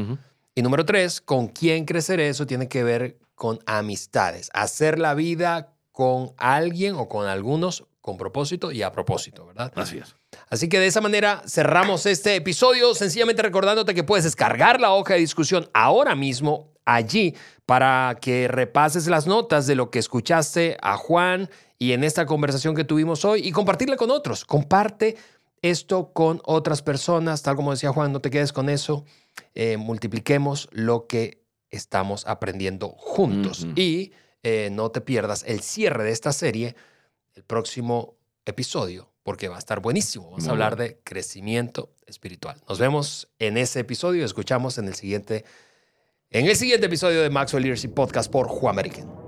Y 0.55 0.63
número 0.63 0.85
tres, 0.87 1.21
¿con 1.21 1.49
quién 1.49 1.85
creceré? 1.85 2.29
Eso 2.29 2.47
tiene 2.47 2.69
que 2.69 2.85
ver 2.85 3.19
con 3.35 3.59
amistades. 3.67 4.49
Hacer 4.55 4.99
la 5.01 5.15
vida 5.15 5.75
con 5.91 6.33
alguien 6.37 6.95
o 6.95 7.09
con 7.09 7.27
algunos 7.27 7.85
con 8.05 8.19
propósito 8.19 8.71
y 8.71 8.83
a 8.83 8.93
propósito, 8.93 9.47
¿verdad? 9.47 9.73
Así 9.77 9.97
es. 9.97 10.15
Así 10.51 10.69
que 10.69 10.79
de 10.79 10.89
esa 10.89 11.01
manera 11.01 11.43
cerramos 11.47 12.05
este 12.05 12.37
episodio, 12.37 12.95
sencillamente 12.95 13.41
recordándote 13.41 13.95
que 13.95 14.05
puedes 14.05 14.25
descargar 14.25 14.79
la 14.79 14.93
hoja 14.93 15.15
de 15.15 15.21
discusión 15.21 15.71
ahora 15.73 16.15
mismo 16.15 16.75
allí 16.85 17.35
para 17.65 18.19
que 18.21 18.47
repases 18.47 19.07
las 19.07 19.27
notas 19.27 19.67
de 19.67 19.75
lo 19.75 19.91
que 19.91 20.01
escuchaste 20.01 20.77
a 20.83 20.99
Juan 20.99 21.49
y 21.79 21.93
en 21.93 22.05
esta 22.05 22.27
conversación 22.27 22.75
que 22.75 22.85
tuvimos 22.85 23.25
hoy 23.25 23.41
y 23.43 23.53
compartirla 23.53 23.97
con 23.97 24.11
otros. 24.11 24.45
Comparte 24.45 25.17
esto 25.63 26.13
con 26.13 26.43
otras 26.45 26.83
personas, 26.83 27.41
tal 27.41 27.57
como 27.57 27.71
decía 27.71 27.91
Juan, 27.91 28.13
no 28.13 28.21
te 28.21 28.29
quedes 28.29 28.53
con 28.53 28.69
eso, 28.69 29.07
eh, 29.55 29.79
multipliquemos 29.79 30.69
lo 30.73 31.07
que 31.07 31.43
estamos 31.71 32.27
aprendiendo 32.27 32.91
juntos 32.99 33.67
y 33.77 34.13
eh, 34.43 34.69
no 34.71 34.91
te 34.91 35.01
pierdas 35.01 35.43
el 35.47 35.61
cierre 35.61 36.05
de 36.05 36.11
esta 36.11 36.35
serie 36.35 36.77
el 37.35 37.45
próximo 37.45 38.17
episodio, 38.45 39.11
porque 39.23 39.49
va 39.49 39.57
a 39.57 39.59
estar 39.59 39.81
buenísimo. 39.81 40.31
Vamos 40.31 40.47
a 40.47 40.51
hablar 40.51 40.77
de 40.77 40.99
crecimiento 41.03 41.95
espiritual. 42.07 42.61
Nos 42.69 42.79
vemos 42.79 43.29
en 43.39 43.57
ese 43.57 43.81
episodio 43.81 44.23
y 44.23 44.25
escuchamos 44.25 44.79
en 44.79 44.89
el 44.89 44.95
siguiente, 44.95 45.45
en 46.31 46.47
el 46.47 46.57
siguiente 46.57 46.87
episodio 46.87 47.23
de 47.23 47.31
Maxwell 47.31 47.63
Leadership 47.63 47.95
Podcast 47.95 48.31
por 48.31 48.49
Juan 48.49 48.75
American. 48.75 49.24